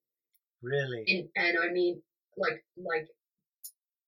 [0.63, 1.05] Really?
[1.09, 2.01] and and I mean,
[2.37, 3.09] like like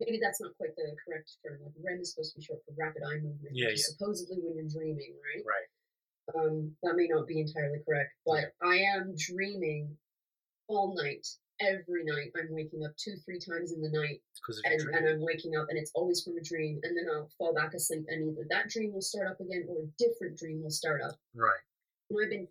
[0.00, 1.58] maybe that's not quite the correct term.
[1.64, 4.54] Like REM is supposed to be short for rapid eye movement, Yeah, is supposedly when
[4.56, 5.42] you're dreaming, right?
[5.44, 5.68] Right.
[6.34, 9.96] Um, that may not be entirely correct, but I am dreaming
[10.68, 11.26] all night
[11.60, 14.20] every night I'm waking up two, three times in the night,
[14.64, 15.08] and, and.
[15.08, 18.04] I'm waking up, and it's always from a dream, and then I'll fall back asleep,
[18.08, 21.16] and either that dream will start up again, or a different dream will start up.
[21.34, 21.62] Right.
[22.10, 22.48] And I've been,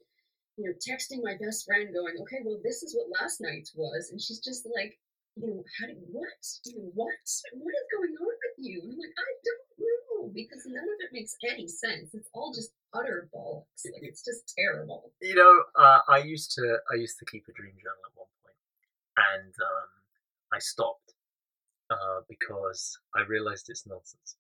[0.58, 4.12] you know, texting my best friend, going, "Okay, well, this is what last night's was,"
[4.12, 4.98] and she's just like,
[5.36, 6.42] "You know, how did what?
[6.66, 7.14] You know, what?
[7.54, 11.00] What is going on with you?" And I'm like, "I don't know," because none of
[11.00, 12.14] it makes any sense.
[12.14, 13.84] It's all just utter bollocks.
[13.86, 15.12] Like it's just terrible.
[15.22, 18.28] You know, uh, I used to I used to keep a dream journal at one
[18.44, 18.60] point,
[19.36, 19.90] and um,
[20.54, 21.14] I stopped
[21.92, 24.38] uh, because I realized it's nonsense.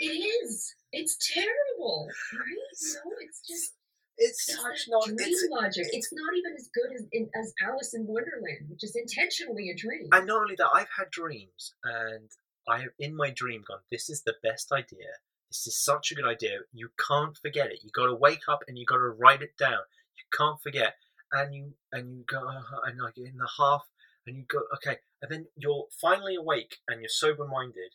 [0.00, 0.06] It
[0.44, 0.74] is.
[0.92, 3.02] It's terrible, right?
[3.04, 3.72] No, it's just
[4.18, 5.04] It's it's such not.
[5.06, 5.86] dream It's logic.
[5.92, 9.76] It's not even as good as in, as Alice in Wonderland, which is intentionally a
[9.76, 10.08] dream.
[10.12, 12.28] and not only that, I've had dreams, and
[12.68, 15.18] I have in my dream gone, "This is the best idea.
[15.48, 16.60] This is such a good idea.
[16.72, 17.82] You can't forget it.
[17.82, 19.82] You got to wake up and you got to write it down.
[20.16, 20.96] You can't forget."
[21.30, 23.88] And you and you go, "Uh-huh," and I get in the half,
[24.26, 27.94] and you go, "Okay," and then you're finally awake and you're sober minded,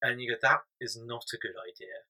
[0.00, 2.04] and you go, "That is not a good idea."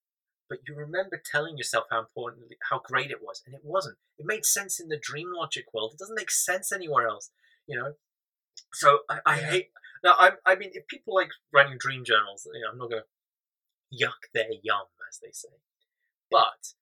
[0.48, 3.98] But you remember telling yourself how important, how great it was, and it wasn't.
[4.18, 5.94] It made sense in the dream logic world.
[5.94, 7.30] It doesn't make sense anywhere else,
[7.66, 7.96] you know.
[8.72, 9.70] So I, I hate.
[10.04, 13.02] Now I, I mean, if people like writing dream journals, you know, I'm not going
[13.02, 15.48] to yuck their yum, as they say.
[16.30, 16.74] But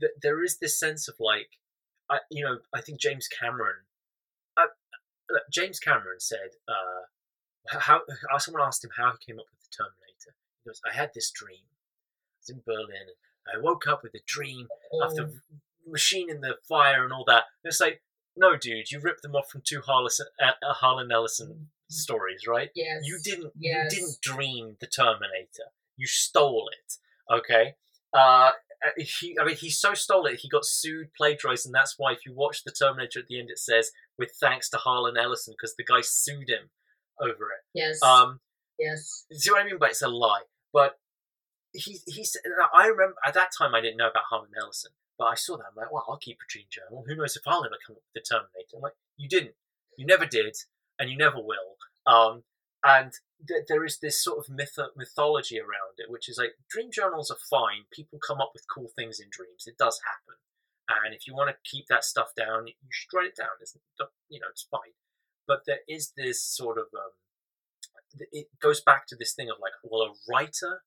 [0.00, 1.50] th- there is this sense of like,
[2.10, 3.86] I, you know, I think James Cameron.
[4.56, 4.66] Uh,
[5.30, 8.00] look, James Cameron said, uh, how
[8.32, 10.36] uh, someone asked him how he came up with the Terminator.
[10.62, 11.64] He goes, "I had this dream.
[11.64, 13.08] I was in Berlin,
[13.46, 14.68] and I woke up with a dream
[15.02, 15.40] of the
[15.86, 18.02] machine in the fire and all that." And it's like,
[18.36, 20.10] no, dude, you ripped them off from two Harlan,
[20.42, 22.70] uh, Harlan Ellison stories, right?
[22.74, 23.02] yes.
[23.04, 23.52] You didn't.
[23.58, 23.92] Yes.
[23.92, 25.70] You didn't dream the Terminator.
[25.96, 26.94] You stole it.
[27.32, 27.74] Okay.
[28.12, 28.50] Uh,
[28.96, 29.36] he.
[29.40, 30.40] I mean, he so stole it.
[30.40, 33.50] He got sued, plagiarized, and that's why if you watch the Terminator at the end,
[33.50, 36.70] it says with thanks to Harlan Ellison because the guy sued him
[37.20, 37.62] over it.
[37.72, 38.02] Yes.
[38.02, 38.40] Um,
[38.78, 39.26] yes.
[39.32, 39.78] see what I mean?
[39.78, 40.42] But it's a lie.
[40.72, 40.98] But
[41.72, 42.42] he he said.
[42.74, 45.66] I remember at that time I didn't know about Harlan Ellison, but I saw that.
[45.70, 47.04] I'm like, well, I'll keep a dream journal.
[47.06, 48.76] Who knows if I'll ever come up with the Terminator?
[48.76, 49.54] I'm like, you didn't.
[49.96, 50.56] You never did,
[50.98, 51.76] and you never will.
[52.06, 52.44] Um,
[52.84, 53.12] and
[53.48, 57.30] th- there is this sort of myth- mythology around it, which is like dream journals
[57.30, 57.84] are fine.
[57.90, 59.64] People come up with cool things in dreams.
[59.66, 60.36] It does happen,
[60.88, 63.56] and if you want to keep that stuff down, you should write it down.
[63.60, 63.76] It's
[64.28, 64.94] you know it's fine,
[65.46, 67.12] but there is this sort of um,
[68.32, 70.82] it goes back to this thing of like, well, a writer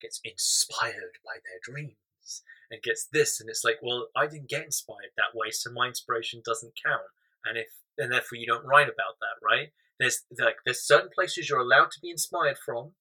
[0.00, 1.94] gets inspired by their dreams
[2.70, 5.86] and gets this, and it's like, well, I didn't get inspired that way, so my
[5.86, 7.14] inspiration doesn't count,
[7.44, 7.68] and if
[7.98, 9.68] and therefore you don't write about that, right?
[9.98, 12.92] There's like there's certain places you're allowed to be inspired from,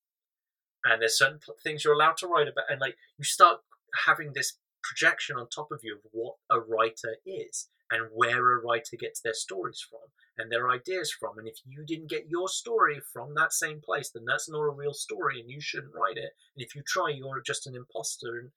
[0.84, 3.60] and there's certain pl- things you're allowed to write about, and like you start
[4.06, 8.62] having this projection on top of you of what a writer is and where a
[8.62, 10.00] writer gets their stories from
[10.38, 11.38] and their ideas from.
[11.38, 14.70] And if you didn't get your story from that same place, then that's not a
[14.70, 16.32] real story, and you shouldn't write it.
[16.56, 18.52] And if you try, you're just an imposter, and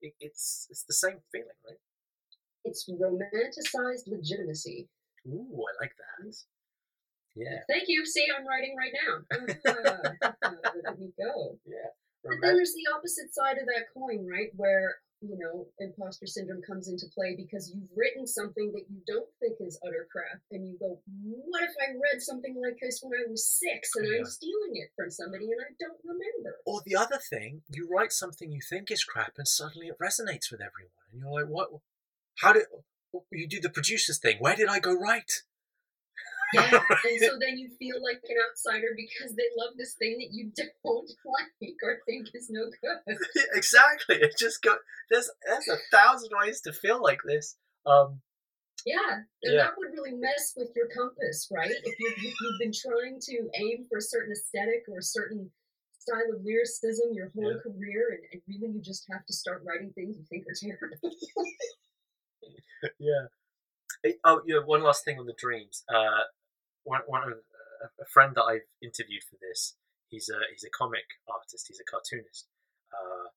[0.00, 1.78] it, it's it's the same feeling, right?
[2.64, 4.88] It's romanticized legitimacy.
[5.28, 6.34] Ooh, I like that.
[7.36, 8.04] Yeah, Thank you.
[8.04, 9.22] See, I'm writing right now.
[9.32, 11.58] Ah, Look at me go.
[11.66, 11.90] yeah.
[12.24, 14.50] But then there's the opposite side of that coin, right?
[14.56, 19.28] Where, you know, imposter syndrome comes into play because you've written something that you don't
[19.40, 20.42] think is utter crap.
[20.50, 24.06] And you go, what if I read something like this when I was six and
[24.06, 24.18] Yeah.
[24.18, 26.58] I'm stealing it from somebody and I don't remember?
[26.66, 30.50] Or the other thing, you write something you think is crap, and suddenly it resonates
[30.50, 31.70] with everyone, and you're like, "What?
[32.40, 32.64] How did
[33.32, 34.36] you do the producer's thing?
[34.38, 35.30] Where did I go right?"
[36.52, 36.70] Yeah.
[37.04, 40.50] and so then you feel like an outsider because they love this thing that you
[40.56, 43.16] don't like or think is no good.
[43.54, 44.16] exactly.
[44.16, 44.76] It just go.
[45.10, 47.56] There's there's a thousand ways to feel like this.
[47.86, 48.20] Um,
[48.86, 49.64] Yeah, and Yeah.
[49.64, 51.70] that would really mess with your compass, right?
[51.70, 55.50] If, you, if you've been trying to aim for a certain aesthetic or a certain
[55.98, 57.60] style of lyricism your whole Yeah.
[57.62, 61.10] career, and, and really you just have to start writing things you think are terrible.
[62.98, 63.26] Yeah.
[64.24, 64.58] Oh, yeah.
[64.64, 65.84] One last thing on the dreams.
[65.88, 66.30] Uh,
[66.84, 69.76] one one uh, a friend that I've interviewed for this.
[70.08, 71.66] He's a he's a comic artist.
[71.68, 72.48] He's a cartoonist.
[72.92, 73.30] Uh,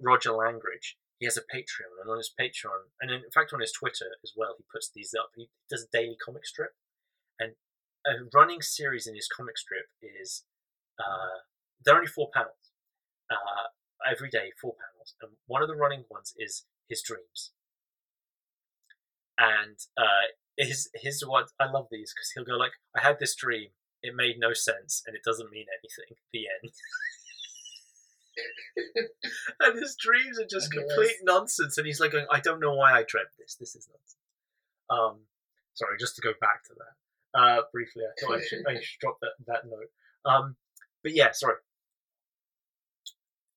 [0.00, 0.96] Roger Langridge.
[1.18, 4.32] He has a Patreon, and on his Patreon, and in fact on his Twitter as
[4.36, 5.30] well, he puts these up.
[5.36, 6.74] He does a daily comic strip,
[7.38, 7.52] and
[8.04, 10.44] a running series in his comic strip is
[10.98, 11.46] uh,
[11.84, 12.72] they're only four panels.
[13.30, 13.70] Uh,
[14.10, 17.52] every day, four panels, and one of the running ones is his dreams
[19.38, 23.34] and uh, his his what I love these because he'll go like, I had this
[23.34, 23.68] dream,
[24.02, 26.16] it made no sense, and it doesn't mean anything.
[26.32, 26.72] The end.
[29.60, 32.92] and his dreams are just complete nonsense, and he's like going, I don't know why
[32.92, 33.56] I dreamt this.
[33.58, 34.16] This is nonsense.
[34.90, 35.20] Um,
[35.74, 37.40] sorry, just to go back to that.
[37.40, 38.02] uh, briefly.
[38.04, 39.90] I thought I should, I should drop that, that note.
[40.24, 40.56] Um,
[41.02, 41.56] but yeah, sorry.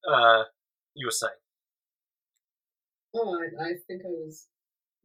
[0.08, 0.44] Uh,
[0.96, 1.34] you were saying.
[3.16, 4.48] Oh, I, I think I was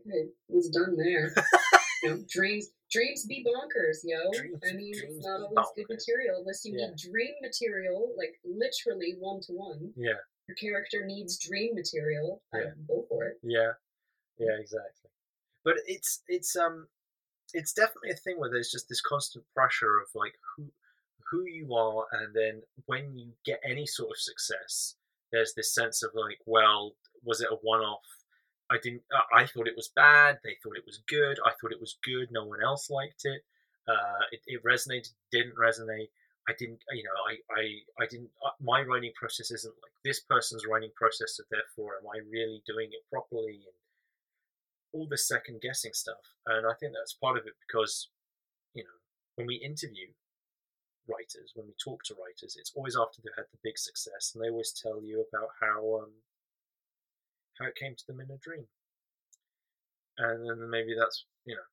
[0.07, 1.32] I was done there.
[2.03, 4.30] you know, dreams dreams be bonkers, yo.
[4.32, 6.88] Dreams- I mean, it's not always good material unless you Yeah.
[6.88, 9.92] need dream material, like literally one to one.
[9.96, 12.42] Yeah, Your character needs dream material.
[12.55, 12.70] Yeah.
[12.88, 13.38] Go for it.
[13.42, 13.72] yeah,
[14.38, 15.11] yeah, exactly.
[15.64, 16.86] But it's it's um
[17.55, 20.70] it's definitely a thing where there's just this constant pressure of like who
[21.30, 24.96] who you are, and then when you get any sort of success,
[25.32, 26.92] there's this sense of like, well,
[27.24, 28.05] was it a one-off?
[28.73, 29.03] I didn't.
[29.14, 30.39] uh, I thought it was bad.
[30.43, 31.39] They thought it was good.
[31.45, 32.29] I thought it was good.
[32.31, 33.43] No one else liked it.
[33.87, 35.12] Uh, it, it resonated.
[35.31, 36.09] Didn't resonate.
[36.49, 36.81] I didn't.
[36.91, 37.64] You know, I, I,
[38.05, 38.31] I didn't.
[38.45, 41.37] Uh, my writing process isn't like this person's writing process.
[41.37, 43.61] So therefore, am I really doing it properly?
[43.66, 43.77] And
[44.93, 46.37] all this second guessing stuff.
[46.47, 48.09] And I think that's part of it because,
[48.75, 48.99] you know,
[49.37, 50.12] when we interview
[51.09, 54.45] writers, when we talk to writers, it's always after they've had the big success, and
[54.45, 56.12] they always tell you about how um,
[57.63, 58.67] how it came to them in a dream.
[60.19, 61.69] And then maybe that's you know,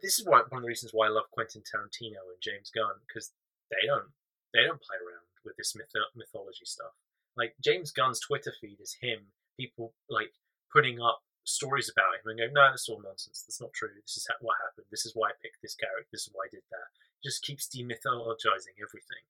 [0.00, 2.96] this is why one of the reasons why I love Quentin Tarantino and James Gunn
[3.06, 3.32] because
[3.70, 4.10] they don't
[4.52, 6.92] they don't play around with this myth- mythology stuff.
[7.36, 10.32] Like James Gunn's Twitter feed is him, people like
[10.72, 13.42] putting up stories about him and going, no, that's all nonsense.
[13.42, 13.90] That's not true.
[13.96, 14.86] This is ha- what happened.
[14.90, 16.08] This is why I picked this character.
[16.12, 16.88] This is why I did that.
[17.24, 19.24] Just keeps demythologizing everything.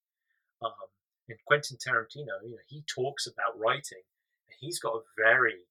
[0.60, 0.90] Um,
[1.28, 4.04] and Quentin Tarantino, you know, he talks about writing,
[4.62, 5.66] he's got a very,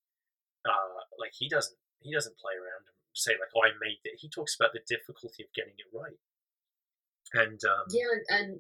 [0.67, 4.19] uh, like he doesn't he doesn't play around and say like, oh, I made it.
[4.19, 6.19] He talks about the difficulty of getting it right.
[7.33, 8.59] And um, Yeah, and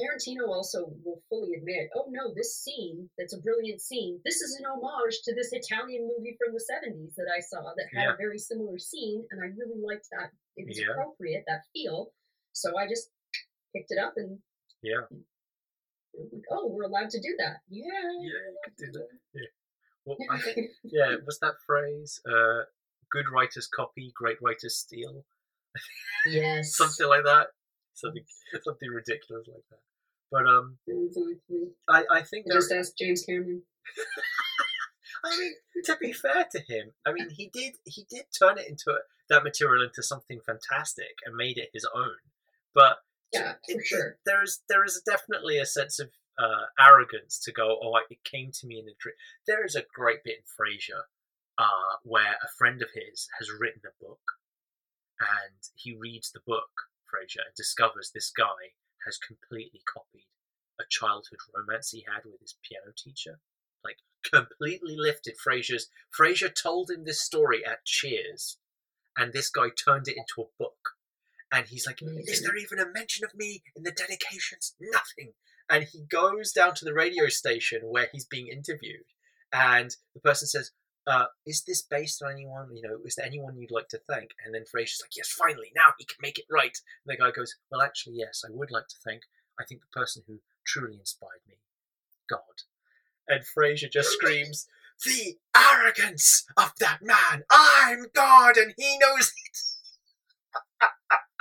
[0.00, 4.18] Tarantino also will fully admit, oh no, this scene, that's a brilliant scene.
[4.24, 7.86] This is an homage to this Italian movie from the 70s that I saw that
[7.92, 8.14] had Yeah.
[8.14, 10.32] a very similar scene, and I really liked that.
[10.56, 10.90] It was Yeah.
[10.96, 12.12] appropriate, that feel.
[12.52, 13.12] So I just
[13.76, 14.40] picked it up and,
[14.82, 15.04] yeah,
[16.50, 17.58] oh, we're allowed to do that.
[17.68, 17.84] Yeah.
[17.84, 19.08] yeah, you could do that.
[19.34, 19.48] Yeah.
[20.04, 22.20] Well, I think yeah, was that phrase?
[22.26, 22.64] Uh,
[23.10, 25.24] good writers copy, great writers steal.
[26.26, 26.76] yes.
[26.76, 27.48] Something like that.
[27.94, 28.24] Something
[28.62, 29.78] something ridiculous like that.
[30.30, 31.68] But um, Exactly.
[31.88, 33.62] I I think there, Just ask James Cameron.
[35.24, 35.52] I mean,
[35.84, 38.98] to be fair to him, I mean, he did he did turn it into
[39.28, 42.16] that material into something fantastic and made it his own.
[42.74, 42.98] But
[43.32, 44.18] Yeah, for it- sure.
[44.26, 47.78] there is there is definitely a sense of uh, arrogance to go.
[47.82, 49.14] Oh, it came to me in a dream.
[49.46, 51.02] There is a great bit in Frasier
[51.58, 54.20] uh, where a friend of his has written a book,
[55.20, 56.70] and he reads the book
[57.06, 58.72] Frasier and discovers this guy
[59.06, 60.26] has completely copied
[60.80, 63.40] a childhood romance he had with his piano teacher.
[63.84, 65.88] Like completely lifted Frasier's.
[66.16, 68.58] Frasier told him this story at Cheers,
[69.16, 70.96] and this guy turned it into a book.
[71.52, 74.74] And he's like, "Is there even a mention of me in the dedications?
[74.80, 75.34] Nothing."
[75.68, 79.04] And he goes down to the radio station where he's being interviewed,
[79.52, 80.72] and the person says,
[81.06, 82.74] uh, "Is this based on anyone?
[82.74, 85.70] You know, is there anyone you'd like to thank?" And then Frasier's like, "Yes, finally,
[85.76, 88.70] now he can make it right." And the guy goes, "Well, actually, yes, I would
[88.70, 89.24] like to thank.
[89.60, 91.58] I think the person who truly inspired me,
[92.30, 92.62] God."
[93.28, 94.68] And Frasier just screams,
[95.04, 97.44] "The arrogance of that man!
[97.50, 99.71] I'm God, and he knows it."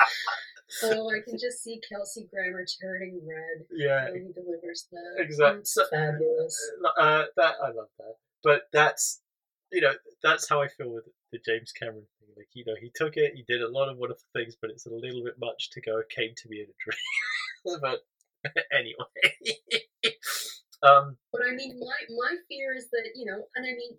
[0.84, 5.22] Oh, I can just see Kelsey Grammer turning red Yeah, when he delivers that.
[5.22, 6.58] Exact- It's so- fabulous.
[6.98, 8.16] uh, that I love that.
[8.42, 9.22] But that's
[9.72, 9.92] you know
[10.24, 12.30] that's how I feel with the James Cameron thing.
[12.38, 14.86] Like you know he took it, he did a lot of wonderful things, but it's
[14.86, 16.02] a little bit much to go.
[16.10, 17.80] Came to me in a dream.
[17.82, 18.06] but
[18.72, 20.16] anyway,
[20.84, 23.98] um, But I mean, my my fear is that you know, and I mean,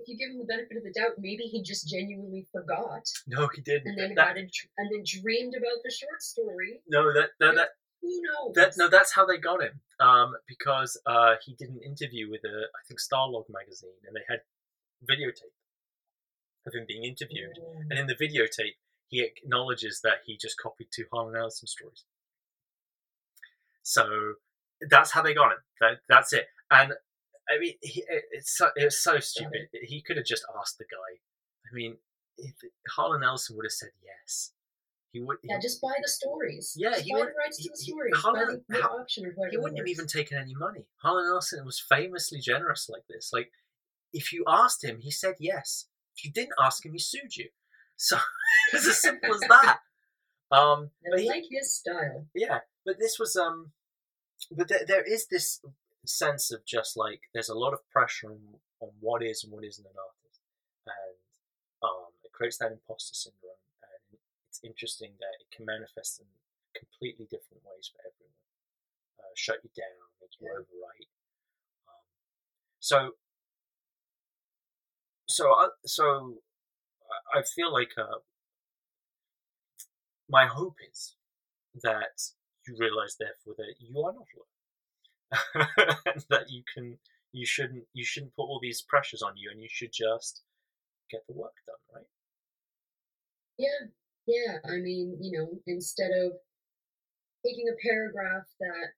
[0.00, 3.48] if you give him the benefit of the doubt, maybe he just genuinely forgot no,
[3.54, 3.88] he didn't.
[3.88, 6.80] and then that, a, and then dreamed about the short story.
[6.88, 7.68] no, that that, that
[8.02, 8.54] Who knows?
[8.54, 9.80] That, no, that's how they got him.
[10.00, 14.24] Um, because uh, he did an interview with a, I think Starlog magazine, and they
[14.28, 14.40] had
[15.04, 15.52] videotape
[16.66, 17.56] of him being interviewed.
[17.90, 18.76] And in the videotape,
[19.08, 22.04] he acknowledges that he just copied two Harlan Ellison stories.
[23.82, 24.34] So
[24.88, 25.58] that's how they got him.
[25.80, 26.46] That that's it.
[26.70, 26.92] And
[27.48, 29.68] I mean, he, it's so, it was so stupid.
[29.82, 31.18] He could have just asked the guy.
[31.70, 31.96] I mean,
[32.38, 32.54] if
[32.96, 34.52] Harlan Ellison would have said yes.
[35.12, 35.38] He would.
[35.42, 36.74] Yeah, just buy the stories.
[36.76, 38.24] Yeah, just he would- the rights to he- the he- stories.
[38.24, 40.86] long- the, the how- auction or he wouldn't have even taken any money.
[41.02, 43.30] Harlan Ellison was famously generous like this.
[43.32, 43.50] Like,
[44.12, 45.86] if you asked him, he said yes.
[46.16, 47.48] If you didn't ask him, he sued you.
[47.96, 48.16] So
[48.72, 49.80] it's as simple as that.
[50.52, 52.26] Um, I but he- like his style.
[52.34, 53.70] yeah, but this was um,
[54.50, 55.60] but there, there is this
[56.06, 59.64] sense of just like there's a lot of pressure on, on what is and what
[59.64, 60.40] isn't an artist,
[60.86, 61.16] and
[61.82, 66.26] um, it creates that imposter syndrome, and it's interesting that it can manifest in
[66.76, 68.36] completely different ways for everyone.
[69.20, 70.60] Uh, shut you down, make you Yeah.
[70.64, 71.10] overwrite.
[71.88, 72.04] Um,
[72.80, 73.16] so,
[75.28, 76.42] so, uh, so,
[77.34, 78.20] I- I feel like uh,
[80.28, 81.16] my hope is
[81.82, 82.20] that
[82.66, 84.49] you realize, therefore, that you are not alone,
[86.30, 86.98] that you can,
[87.32, 90.42] you shouldn't, you shouldn't put all these pressures on you, and you should just
[91.10, 92.06] get the work done, right?
[93.58, 93.86] Yeah,
[94.26, 94.58] yeah.
[94.64, 96.32] I mean, you know, instead of
[97.44, 98.88] taking a paragraph that,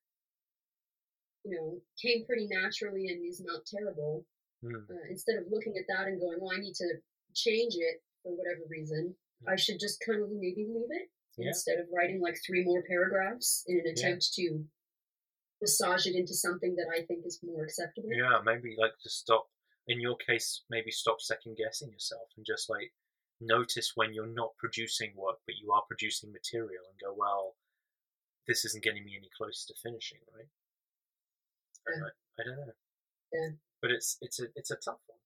[1.45, 4.25] you know, came pretty naturally and is not terrible,
[4.63, 4.89] Mm.
[4.89, 6.87] uh, instead of looking at that and going, well, I need to
[7.35, 9.13] change it for whatever reason,
[9.45, 11.47] I should just kind of maybe leave it Yeah.
[11.49, 14.63] instead of writing like three more paragraphs in an attempt to
[15.63, 18.11] massage it into something that I think is more acceptable.
[18.11, 19.47] Yeah, maybe like to stop.
[19.87, 22.91] In your case, maybe stop second guessing yourself and just like
[23.41, 27.55] notice when you're not producing work, but you are producing material, and go, well,
[28.47, 30.51] this isn't getting me any closer to finishing, right?
[31.87, 32.07] Yeah.
[32.07, 32.09] I,
[32.39, 32.73] I don't know.
[33.33, 33.49] Yeah.
[33.81, 35.19] But it's it's a it's a tough one,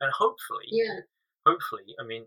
[0.00, 1.00] and hopefully, Yeah,
[1.44, 2.26] hopefully, I mean,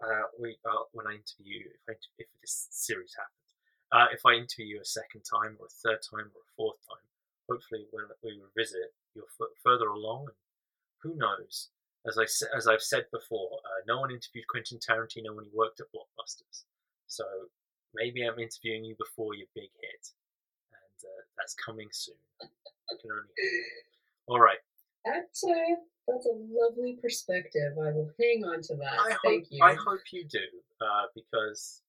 [0.00, 3.43] uh, we uh, when I interview, if I, if this series happens,
[3.92, 6.78] uh, if I interview you a second time or a third time or a fourth
[6.88, 7.04] time,
[7.48, 10.26] hopefully when we revisit, you're f- further along.
[10.28, 10.36] And
[11.02, 11.68] who knows?
[12.06, 12.24] As I
[12.56, 16.64] as I've said before, uh, no one interviewed Quentin Tarantino when he worked at Blockbusters,
[17.06, 17.24] so
[17.94, 20.04] maybe I'm interviewing you before your big hit,
[20.72, 22.14] and uh, that's coming soon.
[22.42, 23.28] I can only.
[24.26, 24.58] All right.
[25.06, 25.76] that's a
[26.06, 27.72] that's a lovely perspective.
[27.78, 28.98] I will hang on to that.
[28.98, 29.64] I hope Thank you.
[29.64, 30.44] I hope you do,
[30.82, 31.80] uh, because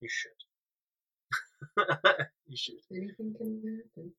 [0.00, 0.30] you should.
[2.46, 2.74] you should.
[2.90, 4.12] Anything can happen.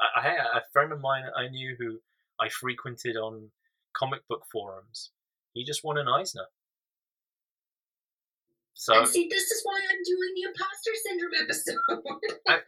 [0.00, 2.00] I, I had a friend of mine I knew who
[2.40, 3.50] I frequented on
[3.94, 5.10] comic book forums.
[5.52, 6.46] He just won an Eisner.
[8.74, 12.64] So and see, this is why I'm doing the imposter syndrome episode.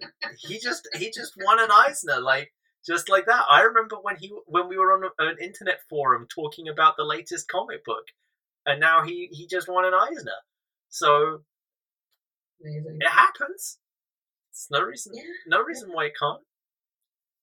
[0.46, 2.52] he just he just won an Eisner, like
[2.86, 3.44] just like that.
[3.50, 7.48] I remember when he when we were on an internet forum talking about the latest
[7.48, 8.04] comic book,
[8.66, 10.38] and now he he just won an Eisner.
[10.88, 11.42] So
[12.64, 12.98] Amazing.
[13.00, 13.78] it happens.
[14.50, 15.22] It's no reason Yeah.
[15.46, 16.42] no reason why it can't.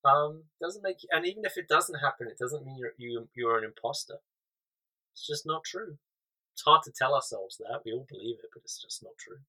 [0.03, 3.57] Um, doesn't make and even if it doesn't happen, it doesn't mean you're you you're
[3.57, 4.15] an imposter.
[5.13, 5.97] It's just not true.
[6.53, 9.39] It's hard to tell ourselves that we all believe it, but it's just not true.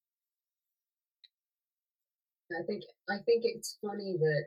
[2.51, 4.45] I think I think it's funny that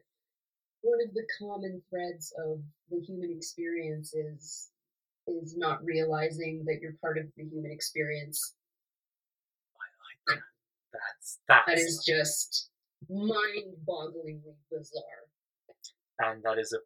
[0.82, 2.60] one of the common threads of
[2.90, 4.70] the human experience is
[5.26, 8.54] is not realizing that you're part of the human experience.
[10.96, 12.70] That's that's That is just
[13.10, 15.28] mind-bogglingly bizarre.
[16.20, 16.78] and that is a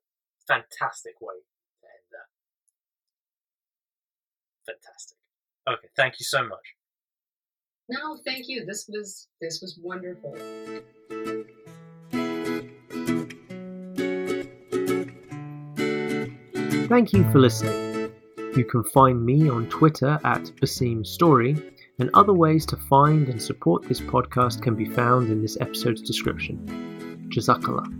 [0.46, 2.28] fantastic way to end that.
[4.72, 5.16] Fantastic.
[5.68, 6.74] Okay, thank you so much.
[7.88, 8.64] No, thank you.
[8.64, 10.34] This was this was wonderful.
[16.88, 18.12] Thank you for listening.
[18.56, 21.56] You can find me on Twitter at Bassim Story,
[22.00, 26.02] and other ways to find and support this podcast can be found in this episode's
[26.02, 26.58] description.
[27.28, 27.99] Jazakallah.